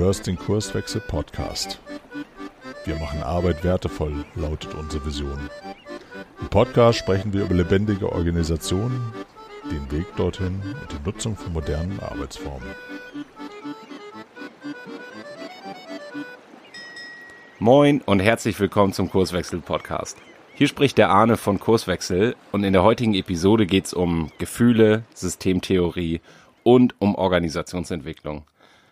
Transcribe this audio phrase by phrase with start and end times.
[0.00, 1.78] hörst den Kurswechsel Podcast.
[2.86, 5.50] Wir machen Arbeit wertevoll, lautet unsere Vision.
[6.40, 9.12] Im Podcast sprechen wir über lebendige Organisationen,
[9.70, 12.66] den Weg dorthin und die Nutzung von modernen Arbeitsformen.
[17.58, 20.16] Moin und herzlich willkommen zum Kurswechsel Podcast.
[20.54, 25.04] Hier spricht der Arne von Kurswechsel und in der heutigen Episode geht es um Gefühle,
[25.12, 26.22] Systemtheorie
[26.62, 28.46] und um Organisationsentwicklung.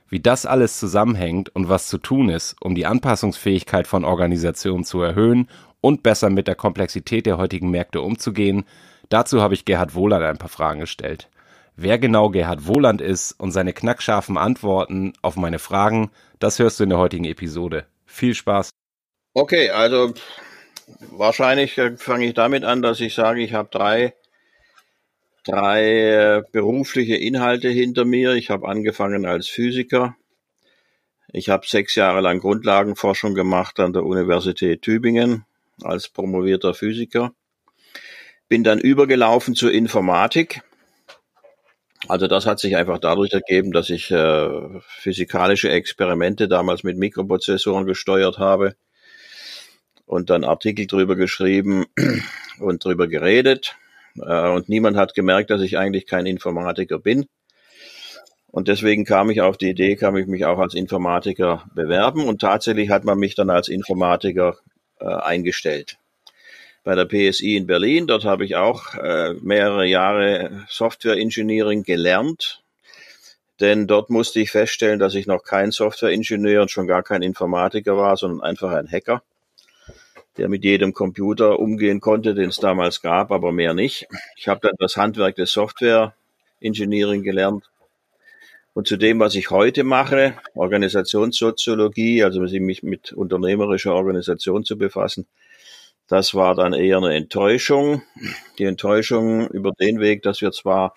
[0.08, 5.02] Wie das alles zusammenhängt und was zu tun ist, um die Anpassungsfähigkeit von Organisationen zu
[5.02, 5.48] erhöhen
[5.80, 8.64] und besser mit der Komplexität der heutigen Märkte umzugehen,
[9.10, 11.28] dazu habe ich Gerhard Wohland ein paar Fragen gestellt.
[11.76, 16.84] Wer genau Gerhard Wohland ist und seine knackscharfen Antworten auf meine Fragen, das hörst du
[16.84, 17.86] in der heutigen Episode.
[18.06, 18.70] Viel Spaß.
[19.34, 20.14] Okay, also
[21.12, 24.14] wahrscheinlich äh, fange ich damit an, dass ich sage, ich habe drei
[25.48, 28.34] drei äh, berufliche Inhalte hinter mir.
[28.34, 30.16] Ich habe angefangen als Physiker.
[31.32, 35.44] Ich habe sechs Jahre lang Grundlagenforschung gemacht an der Universität Tübingen
[35.82, 37.32] als promovierter Physiker.
[38.48, 40.62] Bin dann übergelaufen zur Informatik.
[42.08, 47.86] Also das hat sich einfach dadurch ergeben, dass ich äh, physikalische Experimente damals mit Mikroprozessoren
[47.86, 48.76] gesteuert habe
[50.06, 51.86] und dann Artikel drüber geschrieben
[52.60, 53.76] und drüber geredet.
[54.24, 57.26] Äh, und niemand hat gemerkt, dass ich eigentlich kein Informatiker bin.
[58.50, 62.26] Und deswegen kam ich auf die Idee, kam ich mich auch als Informatiker bewerben.
[62.26, 64.56] Und tatsächlich hat man mich dann als Informatiker
[65.00, 65.98] äh, eingestellt.
[66.84, 72.62] Bei der PSI in Berlin, dort habe ich auch äh, mehrere Jahre Software Engineering gelernt.
[73.60, 77.96] Denn dort musste ich feststellen, dass ich noch kein Softwareingenieur und schon gar kein Informatiker
[77.96, 79.22] war, sondern einfach ein Hacker
[80.38, 84.06] der mit jedem Computer umgehen konnte, den es damals gab, aber mehr nicht.
[84.36, 86.14] Ich habe dann das Handwerk des Software
[86.60, 87.70] Engineering gelernt.
[88.72, 95.26] Und zu dem, was ich heute mache, Organisationssoziologie, also mich mit unternehmerischer Organisation zu befassen,
[96.06, 98.02] das war dann eher eine Enttäuschung.
[98.58, 100.94] Die Enttäuschung über den Weg, dass wir zwar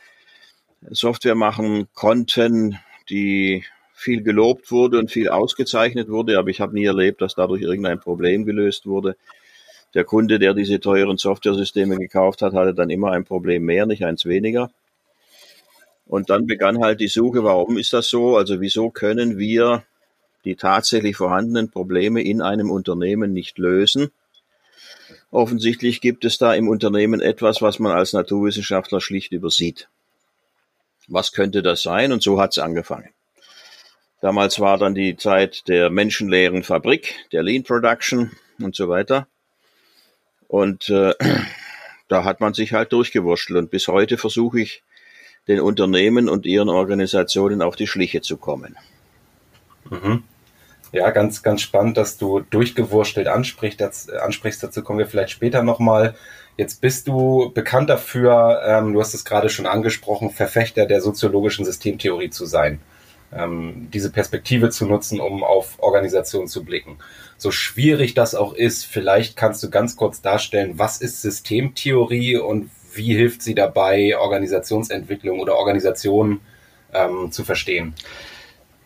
[0.90, 2.78] Software machen konnten,
[3.10, 3.66] die
[4.02, 8.00] viel gelobt wurde und viel ausgezeichnet wurde, aber ich habe nie erlebt, dass dadurch irgendein
[8.00, 9.16] Problem gelöst wurde.
[9.94, 14.04] Der Kunde, der diese teuren Softwaresysteme gekauft hat, hatte dann immer ein Problem mehr, nicht
[14.04, 14.72] eins weniger.
[16.08, 18.38] Und dann begann halt die Suche, warum ist das so?
[18.38, 19.84] Also wieso können wir
[20.46, 24.12] die tatsächlich vorhandenen Probleme in einem Unternehmen nicht lösen?
[25.30, 29.88] Offensichtlich gibt es da im Unternehmen etwas, was man als Naturwissenschaftler schlicht übersieht.
[31.08, 32.12] Was könnte das sein?
[32.12, 33.10] Und so hat es angefangen.
[34.22, 39.28] Damals war dann die Zeit der menschenleeren Fabrik, der Lean Production und so weiter.
[40.48, 41.16] Und äh,
[42.08, 43.58] da hat man sich halt durchgewurschtelt.
[43.58, 44.84] Und bis heute versuche ich,
[45.48, 48.78] den Unternehmen und ihren Organisationen auf die Schliche zu kommen.
[49.90, 50.24] Mhm.
[50.92, 53.82] Ja, ganz, ganz spannend, dass du durchgewurschtelt ansprichst.
[53.82, 54.62] Das, ansprichst.
[54.62, 56.14] Dazu kommen wir vielleicht später nochmal.
[56.58, 61.66] Jetzt bist du bekannt dafür, ähm, du hast es gerade schon angesprochen, Verfechter der soziologischen
[61.66, 62.82] Systemtheorie zu sein
[63.34, 66.98] ähm, diese Perspektive zu nutzen, um auf Organisationen zu blicken.
[67.38, 72.70] So schwierig das auch ist, vielleicht kannst du ganz kurz darstellen, was ist Systemtheorie und
[72.94, 76.42] wie hilft sie dabei, Organisationsentwicklung oder Organisationen
[76.94, 77.96] ähm, zu verstehen?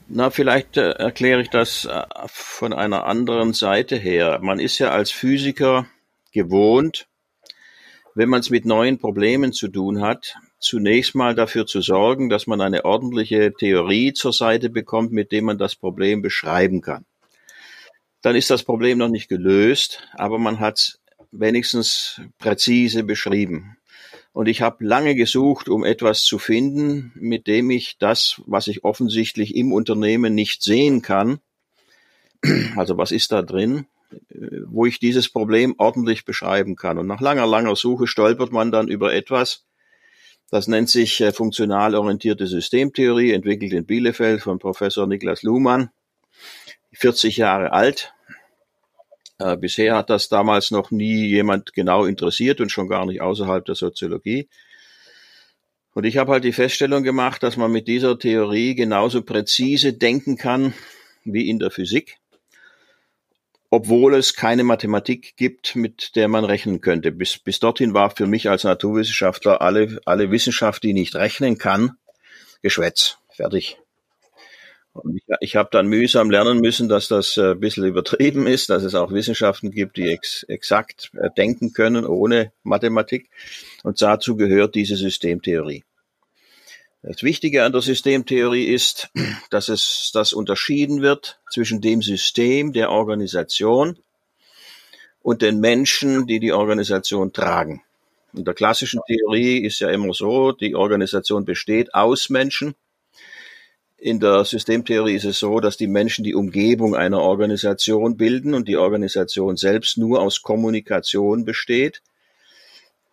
[0.07, 4.39] Na, vielleicht äh, erkläre ich das äh, von einer anderen Seite her.
[4.41, 5.87] Man ist ja als Physiker
[6.31, 7.07] gewohnt,
[8.13, 12.47] wenn man es mit neuen Problemen zu tun hat, zunächst mal dafür zu sorgen, dass
[12.47, 17.05] man eine ordentliche Theorie zur Seite bekommt, mit dem man das Problem beschreiben kann.
[18.21, 20.99] Dann ist das Problem noch nicht gelöst, aber man hat es
[21.31, 23.77] wenigstens präzise beschrieben.
[24.33, 28.83] Und ich habe lange gesucht, um etwas zu finden, mit dem ich das, was ich
[28.83, 31.39] offensichtlich im Unternehmen nicht sehen kann,
[32.75, 33.85] also was ist da drin,
[34.65, 36.97] wo ich dieses Problem ordentlich beschreiben kann.
[36.97, 39.65] Und nach langer, langer Suche stolpert man dann über etwas,
[40.55, 45.89] das nennt sich äh, funktional orientierte Systemtheorie, entwickelt in Bielefeld von Professor Niklas Luhmann,
[46.93, 48.13] 40 Jahre alt.
[49.37, 53.65] Äh, bisher hat das damals noch nie jemand genau interessiert und schon gar nicht außerhalb
[53.65, 54.47] der Soziologie.
[55.93, 60.37] Und ich habe halt die Feststellung gemacht, dass man mit dieser Theorie genauso präzise denken
[60.37, 60.73] kann
[61.25, 62.15] wie in der Physik
[63.69, 67.11] obwohl es keine Mathematik gibt, mit der man rechnen könnte.
[67.11, 71.97] Bis, bis dorthin war für mich als Naturwissenschaftler alle, alle Wissenschaft, die nicht rechnen kann,
[72.61, 73.17] Geschwätz.
[73.29, 73.77] Fertig.
[74.93, 78.69] Und ich, ich habe dann mühsam lernen müssen, dass das äh, ein bisschen übertrieben ist,
[78.69, 83.29] dass es auch Wissenschaften gibt, die ex, exakt äh, denken können ohne Mathematik.
[83.83, 85.83] Und dazu gehört diese Systemtheorie.
[87.07, 89.11] Das Wichtige an der Systemtheorie ist,
[89.51, 93.99] dass es das unterschieden wird zwischen dem System der Organisation
[95.21, 97.83] und den Menschen, die die Organisation tragen.
[98.33, 102.73] In der klassischen Theorie ist ja immer so, die Organisation besteht aus Menschen.
[103.99, 108.67] In der Systemtheorie ist es so, dass die Menschen die Umgebung einer Organisation bilden und
[108.67, 112.01] die Organisation selbst nur aus Kommunikation besteht,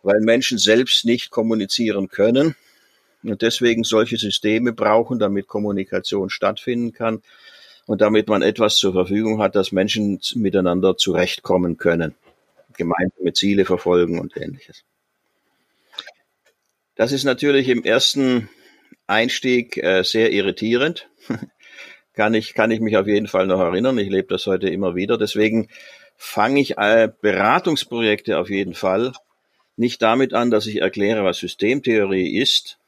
[0.03, 2.57] weil Menschen selbst nicht kommunizieren können
[3.23, 7.23] und deswegen solche Systeme brauchen, damit Kommunikation stattfinden kann
[7.87, 12.15] und damit man etwas zur Verfügung hat, dass Menschen miteinander zurechtkommen können,
[12.77, 14.85] gemeinsame Ziele verfolgen und ähnliches.
[16.95, 18.49] Das ist natürlich im ersten
[19.07, 21.09] Einstieg äh, sehr irritierend.
[22.15, 23.99] kann ich, kann ich mich auf jeden Fall noch erinnern.
[23.99, 25.19] Ich lebe das heute immer wieder.
[25.19, 25.69] Deswegen
[26.17, 29.13] fange ich äh, Beratungsprojekte auf jeden Fall
[29.77, 32.79] nicht damit an, dass ich erkläre, was Systemtheorie ist.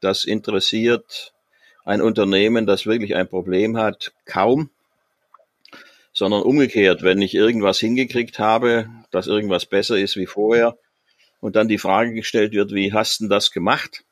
[0.00, 1.32] Das interessiert
[1.84, 4.70] ein Unternehmen, das wirklich ein Problem hat, kaum,
[6.12, 10.76] sondern umgekehrt, wenn ich irgendwas hingekriegt habe, dass irgendwas besser ist wie vorher,
[11.40, 14.04] und dann die Frage gestellt wird, wie hast du das gemacht?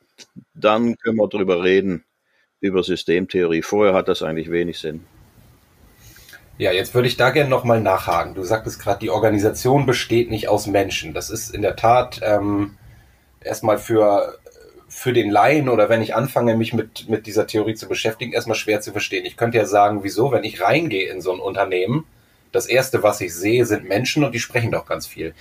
[0.54, 2.04] Dann können wir drüber reden,
[2.60, 3.62] über Systemtheorie.
[3.62, 5.04] Vorher hat das eigentlich wenig Sinn.
[6.56, 8.34] Ja, jetzt würde ich da gerne nochmal nachhaken.
[8.34, 11.14] Du sagtest gerade, die Organisation besteht nicht aus Menschen.
[11.14, 12.76] Das ist in der Tat ähm,
[13.40, 14.38] erstmal für,
[14.88, 18.56] für den Laien oder wenn ich anfange, mich mit, mit dieser Theorie zu beschäftigen, erstmal
[18.56, 19.26] schwer zu verstehen.
[19.26, 22.04] Ich könnte ja sagen, wieso, wenn ich reingehe in so ein Unternehmen,
[22.52, 25.34] das Erste, was ich sehe, sind Menschen und die sprechen doch ganz viel.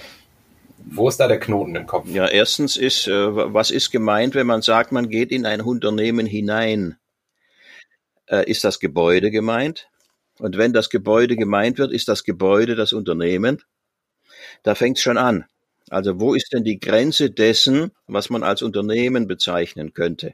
[0.77, 2.07] Wo ist da der Knoten im Kopf?
[2.09, 6.25] Ja, erstens ist, äh, was ist gemeint, wenn man sagt, man geht in ein Unternehmen
[6.25, 6.97] hinein?
[8.27, 9.89] Äh, ist das Gebäude gemeint?
[10.39, 13.63] Und wenn das Gebäude gemeint wird, ist das Gebäude das Unternehmen?
[14.63, 15.45] Da fängt es schon an.
[15.89, 20.33] Also wo ist denn die Grenze dessen, was man als Unternehmen bezeichnen könnte?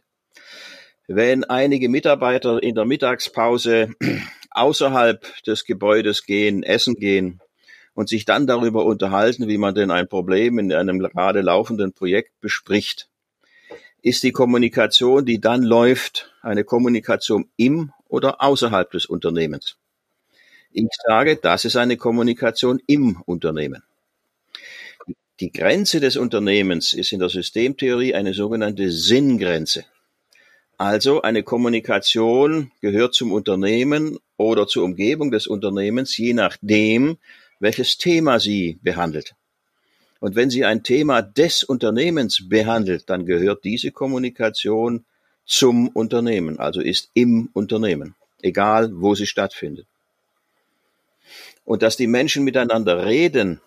[1.08, 3.94] Wenn einige Mitarbeiter in der Mittagspause
[4.52, 7.42] außerhalb des Gebäudes gehen, essen gehen,
[7.94, 12.32] und sich dann darüber unterhalten, wie man denn ein Problem in einem gerade laufenden Projekt
[12.42, 13.10] bespricht.
[14.02, 19.78] Ist die Kommunikation, die dann läuft, eine Kommunikation im oder außerhalb des Unternehmens?
[20.72, 23.84] Ich sage, das ist eine Kommunikation im Unternehmen.
[25.40, 29.86] Die Grenze des Unternehmens ist in der Systemtheorie eine sogenannte Sinngrenze.
[30.78, 37.18] Also eine Kommunikation gehört zum Unternehmen oder zur Umgebung des Unternehmens, je nachdem,
[37.60, 39.34] welches Thema sie behandelt.
[40.20, 45.04] Und wenn sie ein Thema des Unternehmens behandelt, dann gehört diese Kommunikation
[45.46, 49.88] zum Unternehmen, also ist im Unternehmen, egal wo sie stattfindet.
[51.66, 53.62] Und dass die Menschen miteinander reden,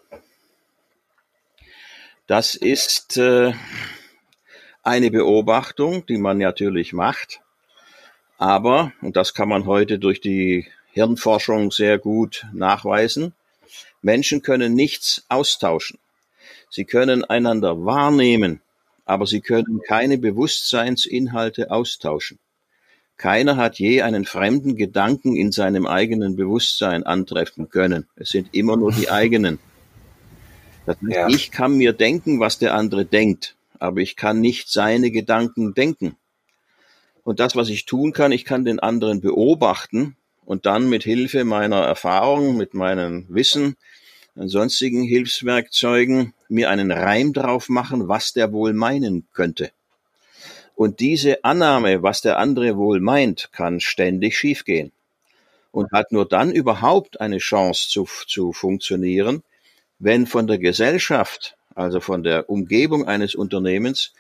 [2.27, 3.53] das ist äh,
[4.83, 7.41] eine Beobachtung, die man natürlich macht.
[8.39, 13.35] Aber, und das kann man heute durch die Hirnforschung sehr gut nachweisen,
[14.03, 15.99] Menschen können nichts austauschen.
[16.71, 18.61] Sie können einander wahrnehmen,
[19.05, 22.39] aber sie können keine Bewusstseinsinhalte austauschen.
[23.17, 28.07] Keiner hat je einen fremden Gedanken in seinem eigenen Bewusstsein antreffen können.
[28.17, 29.59] Es sind immer nur die eigenen.
[30.87, 31.29] Das heißt, ja.
[31.29, 36.17] ich kann mir denken, was der andere denkt, aber ich kann nicht seine Gedanken denken.
[37.25, 41.45] Und das, was ich tun kann, ich kann den anderen beobachten und dann mit Hilfe
[41.45, 43.77] meiner Erfahrung, mit meinem Wissen,
[44.37, 49.73] sonstigen Hilfswerkzeugen mir einen Reim drauf machen, was der wohl meinen könnte.
[50.77, 54.93] Und diese Annahme, was der andere wohl meint, kann ständig schiefgehen
[55.73, 59.43] und hat nur dann überhaupt eine Chance zu, zu funktionieren,
[59.99, 64.13] wenn von der Gesellschaft, also von der Umgebung eines Unternehmens,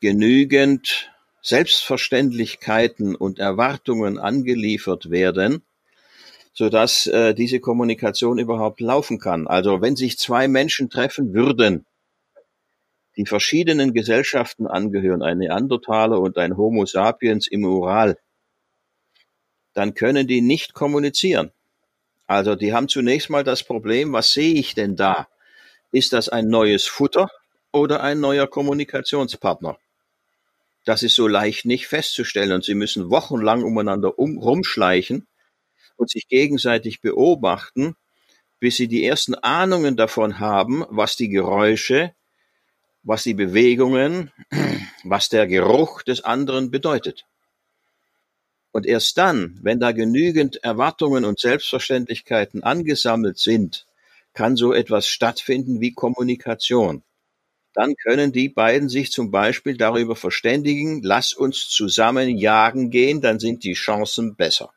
[0.00, 1.10] genügend
[1.42, 5.62] Selbstverständlichkeiten und Erwartungen angeliefert werden,
[6.52, 9.46] sodass äh, diese Kommunikation überhaupt laufen kann.
[9.46, 11.86] Also wenn sich zwei Menschen treffen würden,
[13.16, 18.18] die verschiedenen Gesellschaften angehören, ein Neandertaler und ein Homo sapiens im Ural,
[19.74, 21.52] dann können die nicht kommunizieren.
[22.28, 25.26] Also die haben zunächst mal das Problem, was sehe ich denn da?
[25.90, 27.28] Ist das ein neues Futter
[27.72, 29.78] oder ein neuer Kommunikationspartner?
[30.84, 35.26] Das ist so leicht nicht festzustellen und sie müssen wochenlang umeinander um, rumschleichen,
[35.98, 37.96] und sich gegenseitig beobachten,
[38.60, 42.14] bis sie die ersten Ahnungen davon haben, was die Geräusche,
[43.02, 44.32] was die Bewegungen,
[45.04, 47.26] was der Geruch des anderen bedeutet.
[48.72, 53.86] Und erst dann, wenn da genügend Erwartungen und Selbstverständlichkeiten angesammelt sind,
[54.34, 57.02] kann so etwas stattfinden wie Kommunikation.
[57.74, 63.38] dann können die beiden sich zum Beispiel darüber verständigen, lass uns zusammen jagen gehen, dann
[63.38, 64.72] sind die Chancen besser.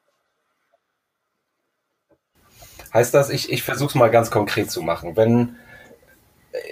[2.93, 5.15] Heißt das, ich, ich versuche es mal ganz konkret zu machen.
[5.15, 5.55] Wenn,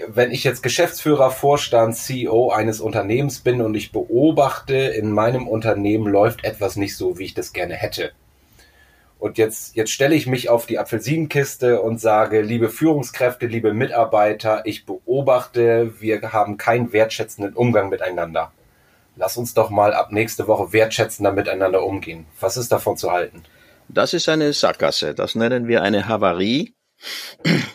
[0.08, 6.08] wenn ich jetzt Geschäftsführer, Vorstand, CEO eines Unternehmens bin und ich beobachte, in meinem Unternehmen
[6.08, 8.12] läuft etwas nicht so, wie ich das gerne hätte.
[9.20, 14.62] Und jetzt, jetzt stelle ich mich auf die Apfelsinenkiste und sage, liebe Führungskräfte, liebe Mitarbeiter,
[14.66, 18.54] ich beobachte, wir haben keinen wertschätzenden Umgang miteinander.
[19.18, 22.26] Lass uns doch mal ab nächste Woche wertschätzender miteinander umgehen.
[22.40, 23.44] Was ist davon zu halten?
[23.90, 25.14] Das ist eine Sackgasse.
[25.14, 26.74] Das nennen wir eine Havarie.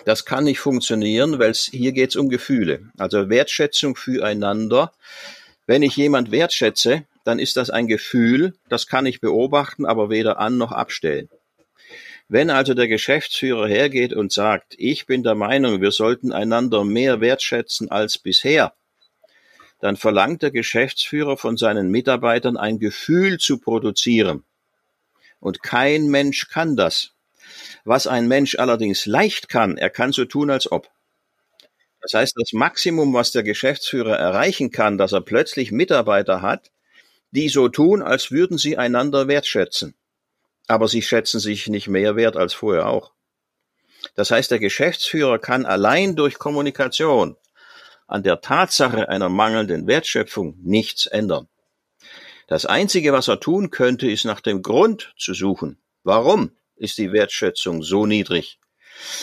[0.05, 2.91] Das kann nicht funktionieren, weil hier geht es um Gefühle.
[2.99, 4.93] Also Wertschätzung füreinander.
[5.67, 10.39] Wenn ich jemand wertschätze, dann ist das ein Gefühl, das kann ich beobachten, aber weder
[10.39, 11.31] an noch abstellen.
[12.29, 17.21] Wenn also der Geschäftsführer hergeht und sagt, ich bin der Meinung, wir sollten einander mehr
[17.21, 18.75] wertschätzen als bisher,
[19.81, 24.45] dann verlangt der Geschäftsführer von seinen Mitarbeitern ein Gefühl zu produzieren.
[25.41, 27.14] Und kein Mensch kann das.
[27.85, 30.89] Was ein Mensch allerdings leicht kann, er kann so tun, als ob.
[32.01, 36.71] Das heißt, das Maximum, was der Geschäftsführer erreichen kann, dass er plötzlich Mitarbeiter hat,
[37.31, 39.95] die so tun, als würden sie einander wertschätzen.
[40.67, 43.13] Aber sie schätzen sich nicht mehr wert als vorher auch.
[44.15, 47.37] Das heißt, der Geschäftsführer kann allein durch Kommunikation
[48.07, 51.49] an der Tatsache einer mangelnden Wertschöpfung nichts ändern.
[52.47, 55.79] Das Einzige, was er tun könnte, ist nach dem Grund zu suchen.
[56.03, 58.59] Warum ist die Wertschätzung so niedrig?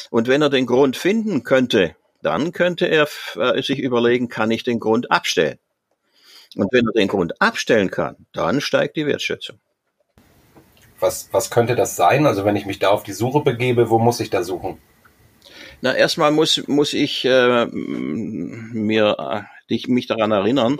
[0.10, 4.64] Und wenn er den Grund finden könnte, dann könnte er äh, sich überlegen, kann ich
[4.64, 5.60] den Grund abstellen?
[6.56, 9.60] Und wenn er den Grund abstellen kann, dann steigt die Wertschätzung.
[11.00, 12.28] Was, was könnte das sein?
[12.28, 14.80] Also wenn ich mich da auf die Suche begebe, wo muss ich da suchen?
[15.82, 20.80] Na, erstmal muss, muss ich äh, mir, dich, mich daran erinnern,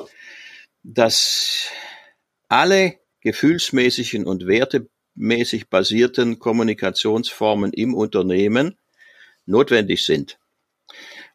[0.84, 1.70] dass
[2.50, 4.46] alle gefühlsmäßigen und
[5.22, 8.78] wertemäßig basierten Kommunikationsformen im Unternehmen
[9.46, 10.40] notwendig sind.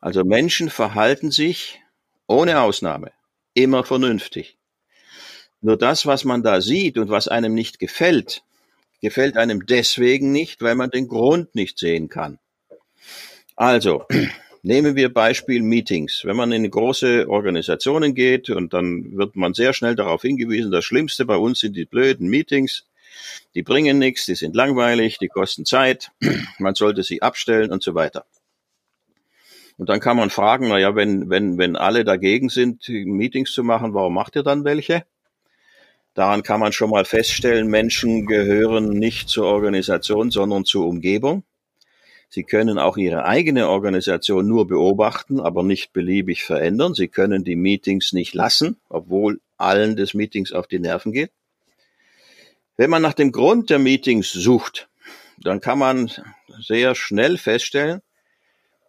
[0.00, 1.80] Also Menschen verhalten sich
[2.26, 3.12] ohne Ausnahme
[3.54, 4.58] immer vernünftig.
[5.60, 8.42] Nur das, was man da sieht und was einem nicht gefällt,
[9.00, 12.38] gefällt einem deswegen nicht, weil man den Grund nicht sehen kann.
[13.54, 14.04] Also,
[14.62, 16.22] nehmen wir Beispiel Meetings.
[16.24, 20.84] Wenn man in große Organisationen geht und dann wird man sehr schnell darauf hingewiesen, das
[20.84, 22.84] Schlimmste bei uns sind die blöden Meetings.
[23.54, 26.10] Die bringen nichts, die sind langweilig, die kosten Zeit,
[26.58, 28.26] man sollte sie abstellen und so weiter.
[29.78, 33.62] Und dann kann man fragen, na ja, wenn, wenn, wenn alle dagegen sind, Meetings zu
[33.62, 35.04] machen, warum macht ihr dann welche?
[36.14, 41.44] Daran kann man schon mal feststellen, Menschen gehören nicht zur Organisation, sondern zur Umgebung.
[42.30, 46.94] Sie können auch Ihre eigene Organisation nur beobachten, aber nicht beliebig verändern.
[46.94, 51.30] Sie können die Meetings nicht lassen, obwohl allen des Meetings auf die Nerven geht.
[52.76, 54.88] Wenn man nach dem Grund der Meetings sucht,
[55.38, 56.10] dann kann man
[56.60, 58.02] sehr schnell feststellen,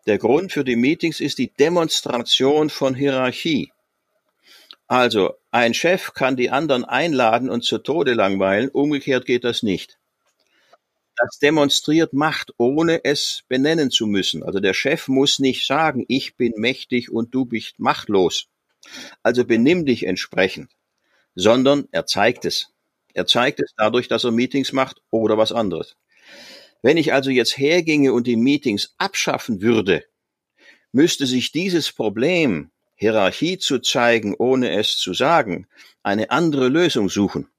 [0.07, 3.71] der Grund für die Meetings ist die Demonstration von Hierarchie.
[4.87, 9.97] Also, ein Chef kann die anderen einladen und zu Tode langweilen, umgekehrt geht das nicht.
[11.17, 14.43] Das demonstriert Macht, ohne es benennen zu müssen.
[14.43, 18.47] Also der Chef muss nicht sagen, ich bin mächtig und du bist machtlos.
[19.23, 20.71] Also benimm dich entsprechend,
[21.35, 22.69] sondern er zeigt es.
[23.17, 25.95] Er zeigt es dadurch, dass er Meetings macht oder was anderes.
[26.83, 30.03] Wenn ich also jetzt herginge und die Meetings abschaffen würde,
[30.91, 35.65] müsste sich dieses Problem, Hierarchie zu zeigen, ohne es zu sagen,
[36.03, 37.49] eine andere Lösung suchen.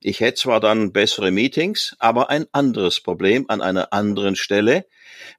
[0.00, 4.84] Ich hätte zwar dann bessere Meetings, aber ein anderes Problem an einer anderen Stelle,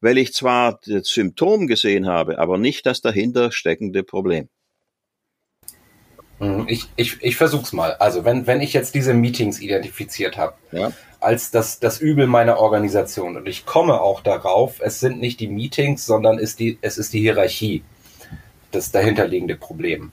[0.02, 4.50] weil ich zwar das Symptom gesehen habe, aber nicht das dahinter steckende Problem.
[6.44, 6.66] Mhm.
[6.68, 7.94] Ich, ich, ich versuche es mal.
[7.94, 10.92] Also wenn, wenn ich jetzt diese Meetings identifiziert habe, ja.
[11.20, 15.48] als das, das Übel meiner Organisation und ich komme auch darauf, es sind nicht die
[15.48, 17.84] Meetings, sondern ist die, es ist die Hierarchie,
[18.72, 20.12] das dahinterliegende Problem.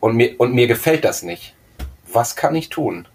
[0.00, 1.54] Und mir, und mir gefällt das nicht.
[2.10, 3.06] Was kann ich tun?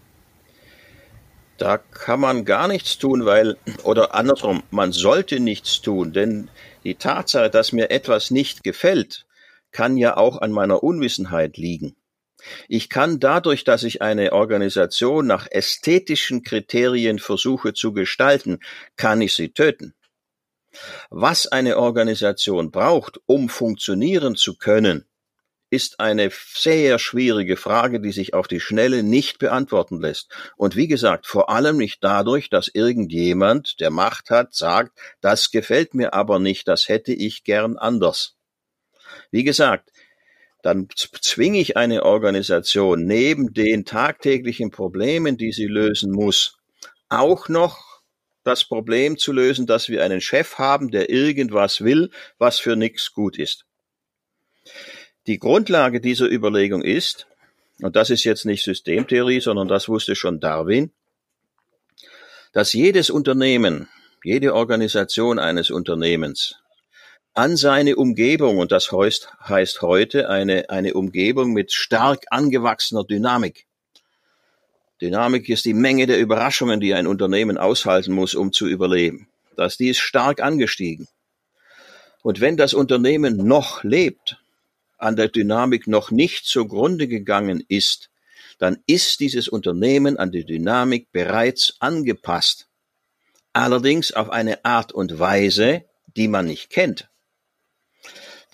[1.56, 6.50] Da kann man gar nichts tun, weil, oder andersrum, man sollte nichts tun, denn
[6.82, 9.24] die Tatsache, dass mir etwas nicht gefällt,
[9.70, 11.96] kann ja auch an meiner Unwissenheit liegen.
[12.68, 18.60] Ich kann dadurch, dass ich eine Organisation nach ästhetischen Kriterien versuche zu gestalten,
[18.96, 19.94] kann ich sie töten.
[21.10, 25.06] Was eine Organisation braucht, um funktionieren zu können,
[25.70, 30.30] ist eine sehr schwierige Frage, die sich auf die Schnelle nicht beantworten lässt.
[30.56, 35.94] Und wie gesagt, vor allem nicht dadurch, dass irgendjemand, der Macht hat, sagt, das gefällt
[35.94, 38.36] mir aber nicht, das hätte ich gern anders.
[39.30, 39.90] Wie gesagt,
[40.64, 46.56] dann zwinge ich eine Organisation neben den tagtäglichen Problemen, die sie lösen muss,
[47.10, 48.00] auch noch
[48.44, 53.12] das Problem zu lösen, dass wir einen Chef haben, der irgendwas will, was für nichts
[53.12, 53.66] gut ist.
[55.26, 57.26] Die Grundlage dieser Überlegung ist,
[57.82, 60.92] und das ist jetzt nicht Systemtheorie, sondern das wusste schon Darwin,
[62.54, 63.90] dass jedes Unternehmen,
[64.22, 66.63] jede Organisation eines Unternehmens
[67.34, 73.66] an seine Umgebung, und das heißt, heißt heute eine, eine Umgebung mit stark angewachsener Dynamik.
[75.02, 79.28] Dynamik ist die Menge der Überraschungen, die ein Unternehmen aushalten muss, um zu überleben.
[79.56, 81.08] Dass die ist stark angestiegen.
[82.22, 84.38] Und wenn das Unternehmen noch lebt,
[84.96, 88.10] an der Dynamik noch nicht zugrunde gegangen ist,
[88.58, 92.68] dann ist dieses Unternehmen an die Dynamik bereits angepasst.
[93.52, 95.84] Allerdings auf eine Art und Weise,
[96.16, 97.08] die man nicht kennt.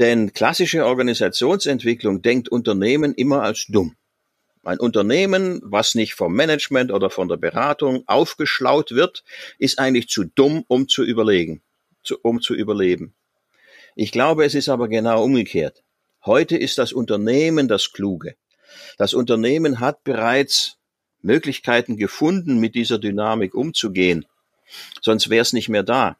[0.00, 3.96] Denn klassische Organisationsentwicklung denkt Unternehmen immer als dumm.
[4.64, 9.24] Ein Unternehmen, was nicht vom Management oder von der Beratung aufgeschlaut wird,
[9.58, 11.60] ist eigentlich zu dumm, um zu überlegen,
[12.02, 13.14] zu, um zu überleben.
[13.94, 15.82] Ich glaube, es ist aber genau umgekehrt.
[16.24, 18.36] Heute ist das Unternehmen das Kluge.
[18.96, 20.78] Das Unternehmen hat bereits
[21.20, 24.24] Möglichkeiten gefunden, mit dieser Dynamik umzugehen.
[25.02, 26.16] Sonst wäre es nicht mehr da.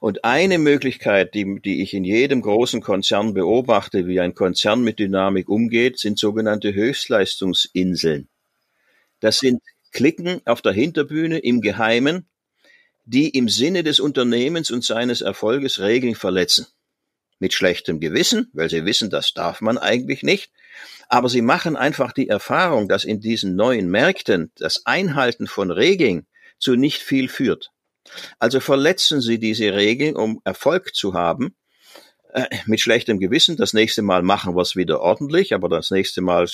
[0.00, 4.98] Und eine Möglichkeit, die, die ich in jedem großen Konzern beobachte, wie ein Konzern mit
[4.98, 8.28] Dynamik umgeht, sind sogenannte Höchstleistungsinseln.
[9.20, 9.62] Das sind
[9.92, 12.26] Klicken auf der Hinterbühne im Geheimen,
[13.04, 16.66] die im Sinne des Unternehmens und seines Erfolges Regeln verletzen.
[17.38, 20.50] Mit schlechtem Gewissen, weil sie wissen, das darf man eigentlich nicht.
[21.08, 26.26] Aber sie machen einfach die Erfahrung, dass in diesen neuen Märkten das Einhalten von Regeln
[26.58, 27.73] zu nicht viel führt.
[28.38, 31.54] Also verletzen Sie diese Regeln, um Erfolg zu haben,
[32.32, 33.56] äh, mit schlechtem Gewissen.
[33.56, 36.46] Das nächste Mal machen wir es wieder ordentlich, aber das nächste Mal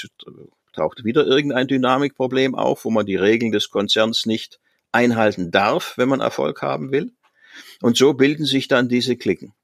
[0.73, 4.61] taucht wieder irgendein Dynamikproblem auf, wo man die Regeln des Konzerns nicht
[4.92, 7.13] einhalten darf, wenn man Erfolg haben will.
[7.80, 9.54] Und so bilden sich dann diese Klicken.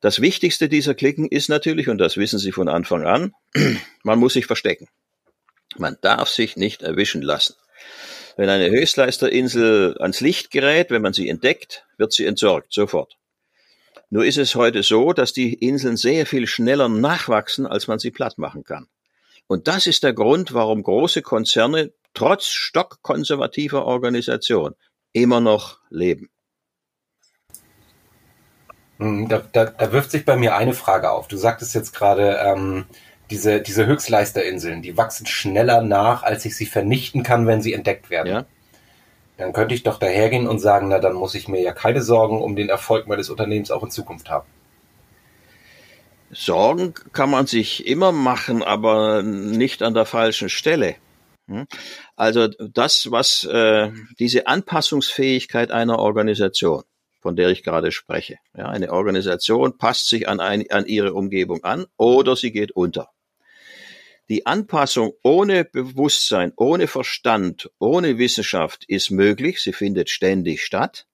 [0.00, 3.32] Das Wichtigste dieser Klicken ist natürlich, und das wissen Sie von Anfang an,
[4.02, 4.88] man muss sich verstecken.
[5.78, 7.54] Man darf sich nicht erwischen lassen.
[8.36, 13.16] Wenn eine Höchstleisterinsel ans Licht gerät, wenn man sie entdeckt, wird sie entsorgt, sofort.
[14.10, 18.10] Nur ist es heute so, dass die Inseln sehr viel schneller nachwachsen, als man sie
[18.10, 18.88] platt machen kann.
[19.46, 24.74] Und das ist der Grund, warum große Konzerne trotz stockkonservativer Organisation
[25.12, 26.30] immer noch leben.
[28.98, 31.28] Hm, da, da, da wirft sich bei mir eine Frage auf.
[31.28, 32.86] Du sagtest jetzt gerade, ähm,
[33.30, 38.10] diese, diese Höchstleisterinseln, die wachsen schneller nach, als ich sie vernichten kann, wenn sie entdeckt
[38.10, 38.28] werden.
[38.28, 38.46] Ja.
[39.36, 42.40] Dann könnte ich doch dahergehen und sagen, na, dann muss ich mir ja keine Sorgen
[42.40, 44.46] um den Erfolg meines Unternehmens auch in Zukunft haben.
[46.30, 50.96] Sorgen kann man sich immer machen, aber nicht an der falschen Stelle.
[51.48, 51.66] Hm?
[52.16, 56.82] Also das, was äh, diese Anpassungsfähigkeit einer Organisation,
[57.20, 58.38] von der ich gerade spreche.
[58.56, 63.10] Ja, eine Organisation passt sich an, ein, an ihre Umgebung an oder sie geht unter.
[64.28, 71.06] Die Anpassung ohne Bewusstsein, ohne Verstand, ohne Wissenschaft ist möglich, sie findet ständig statt.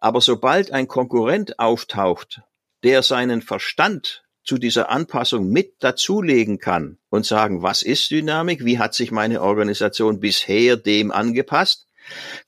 [0.00, 2.42] Aber sobald ein Konkurrent auftaucht,
[2.82, 8.80] der seinen Verstand zu dieser Anpassung mit dazulegen kann und sagen, was ist Dynamik, wie
[8.80, 11.86] hat sich meine Organisation bisher dem angepasst,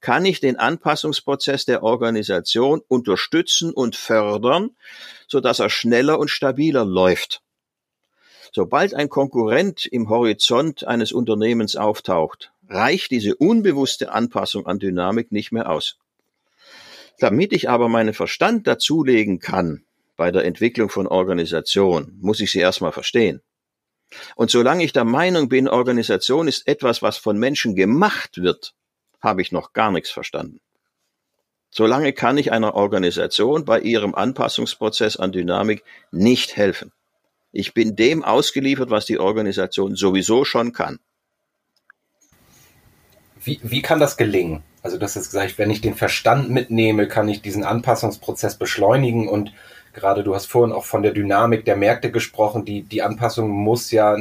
[0.00, 4.70] kann ich den Anpassungsprozess der Organisation unterstützen und fördern,
[5.28, 7.42] so dass er schneller und stabiler läuft.
[8.54, 15.52] Sobald ein Konkurrent im Horizont eines Unternehmens auftaucht, reicht diese unbewusste Anpassung an Dynamik nicht
[15.52, 15.96] mehr aus.
[17.18, 19.84] Damit ich aber meinen Verstand dazulegen kann
[20.18, 23.40] bei der Entwicklung von Organisation, muss ich sie erstmal verstehen.
[24.36, 28.74] Und solange ich der Meinung bin, Organisation ist etwas, was von Menschen gemacht wird,
[29.22, 30.60] habe ich noch gar nichts verstanden.
[31.70, 36.92] Solange kann ich einer Organisation bei ihrem Anpassungsprozess an Dynamik nicht helfen.
[37.52, 40.98] Ich bin dem ausgeliefert, was die Organisation sowieso schon kann.
[43.44, 44.62] Wie, wie kann das gelingen?
[44.82, 49.52] Also das ist gesagt, wenn ich den Verstand mitnehme, kann ich diesen Anpassungsprozess beschleunigen und
[49.92, 53.90] gerade du hast vorhin auch von der Dynamik der Märkte gesprochen, die, die Anpassung muss
[53.90, 54.16] ja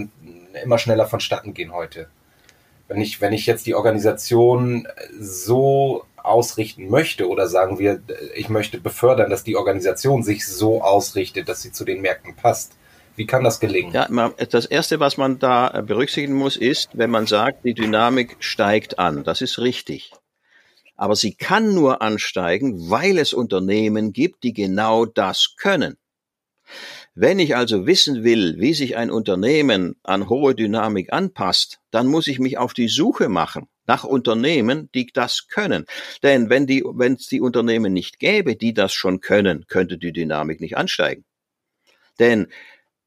[0.64, 2.08] immer schneller vonstatten gehen heute.
[2.88, 8.02] Wenn ich, wenn ich jetzt die Organisation so ausrichten möchte oder sagen wir,
[8.36, 12.74] ich möchte befördern, dass die Organisation sich so ausrichtet, dass sie zu den Märkten passt,
[13.16, 13.94] wie kann das gelingen?
[13.94, 14.08] Ja,
[14.50, 19.00] das erste, was man da äh, berücksichtigen muss, ist, wenn man sagt, die Dynamik steigt
[19.00, 19.24] an.
[19.24, 20.12] Das ist richtig.
[20.96, 25.98] Aber sie kann nur ansteigen, weil es Unternehmen gibt, die genau das können.
[27.14, 32.28] Wenn ich also wissen will, wie sich ein Unternehmen an hohe Dynamik anpasst, dann muss
[32.28, 35.86] ich mich auf die Suche machen nach Unternehmen, die das können.
[36.24, 40.14] Denn wenn die, wenn es die Unternehmen nicht gäbe, die das schon können, könnte die
[40.14, 41.26] Dynamik nicht ansteigen.
[42.20, 42.48] Denn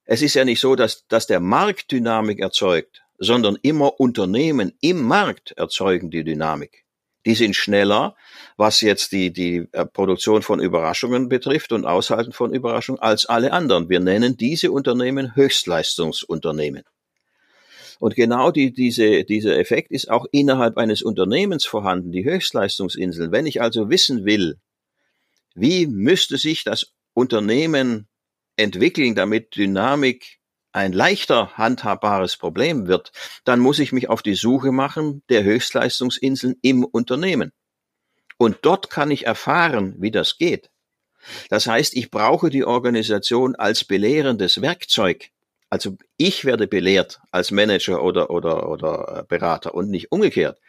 [0.05, 5.03] es ist ja nicht so, dass, dass der Markt Dynamik erzeugt, sondern immer Unternehmen im
[5.03, 6.85] Markt erzeugen die Dynamik.
[7.27, 8.17] Die sind schneller,
[8.59, 13.53] was jetzt die, die äh, Produktion von Überraschungen betrifft und Aushalten von Überraschungen als alle
[13.53, 13.89] anderen.
[13.89, 16.83] Wir nennen diese Unternehmen Höchstleistungsunternehmen.
[17.99, 23.33] Und genau die, diese, dieser Effekt ist auch innerhalb eines Unternehmens vorhanden, die Höchstleistungsinseln.
[23.33, 24.59] Wenn ich also wissen will,
[25.55, 28.09] wie müsste sich das Unternehmen
[28.57, 30.39] entwickeln, damit Dynamik
[30.73, 33.13] ein leichter handhabbares Problem wird,
[33.45, 37.53] dann muss ich mich auf die Suche machen der Höchstleistungsinseln im Unternehmen.
[38.39, 40.71] Und dort kann ich erfahren, wie das geht.
[41.49, 45.31] Das heißt, ich brauche die Organisation als belehrendes Werkzeug.
[45.75, 50.61] Also ich werde belehrt als Manager oder, oder, oder äh, Berater und nicht umgekehrt.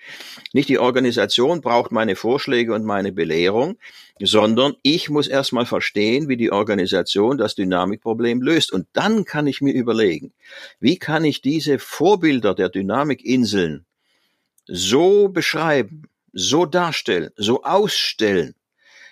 [0.51, 3.77] Nicht die Organisation braucht meine Vorschläge und meine Belehrung,
[4.19, 8.73] sondern ich muss erstmal verstehen, wie die Organisation das Dynamikproblem löst.
[8.73, 10.33] Und dann kann ich mir überlegen,
[10.79, 13.85] wie kann ich diese Vorbilder der Dynamikinseln
[14.65, 18.55] so beschreiben, so darstellen, so ausstellen,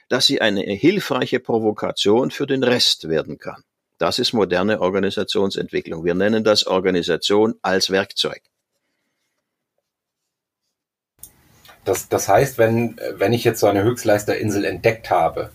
[0.10, 3.64] dass sie eine hilfreiche Provokation für den Rest werden kann.
[4.04, 6.04] Das ist moderne Organisationsentwicklung.
[6.04, 8.42] Wir nennen das Organisation als Werkzeug.
[11.86, 15.52] Das, das heißt, wenn, wenn ich jetzt so eine Höchstleisterinsel entdeckt habe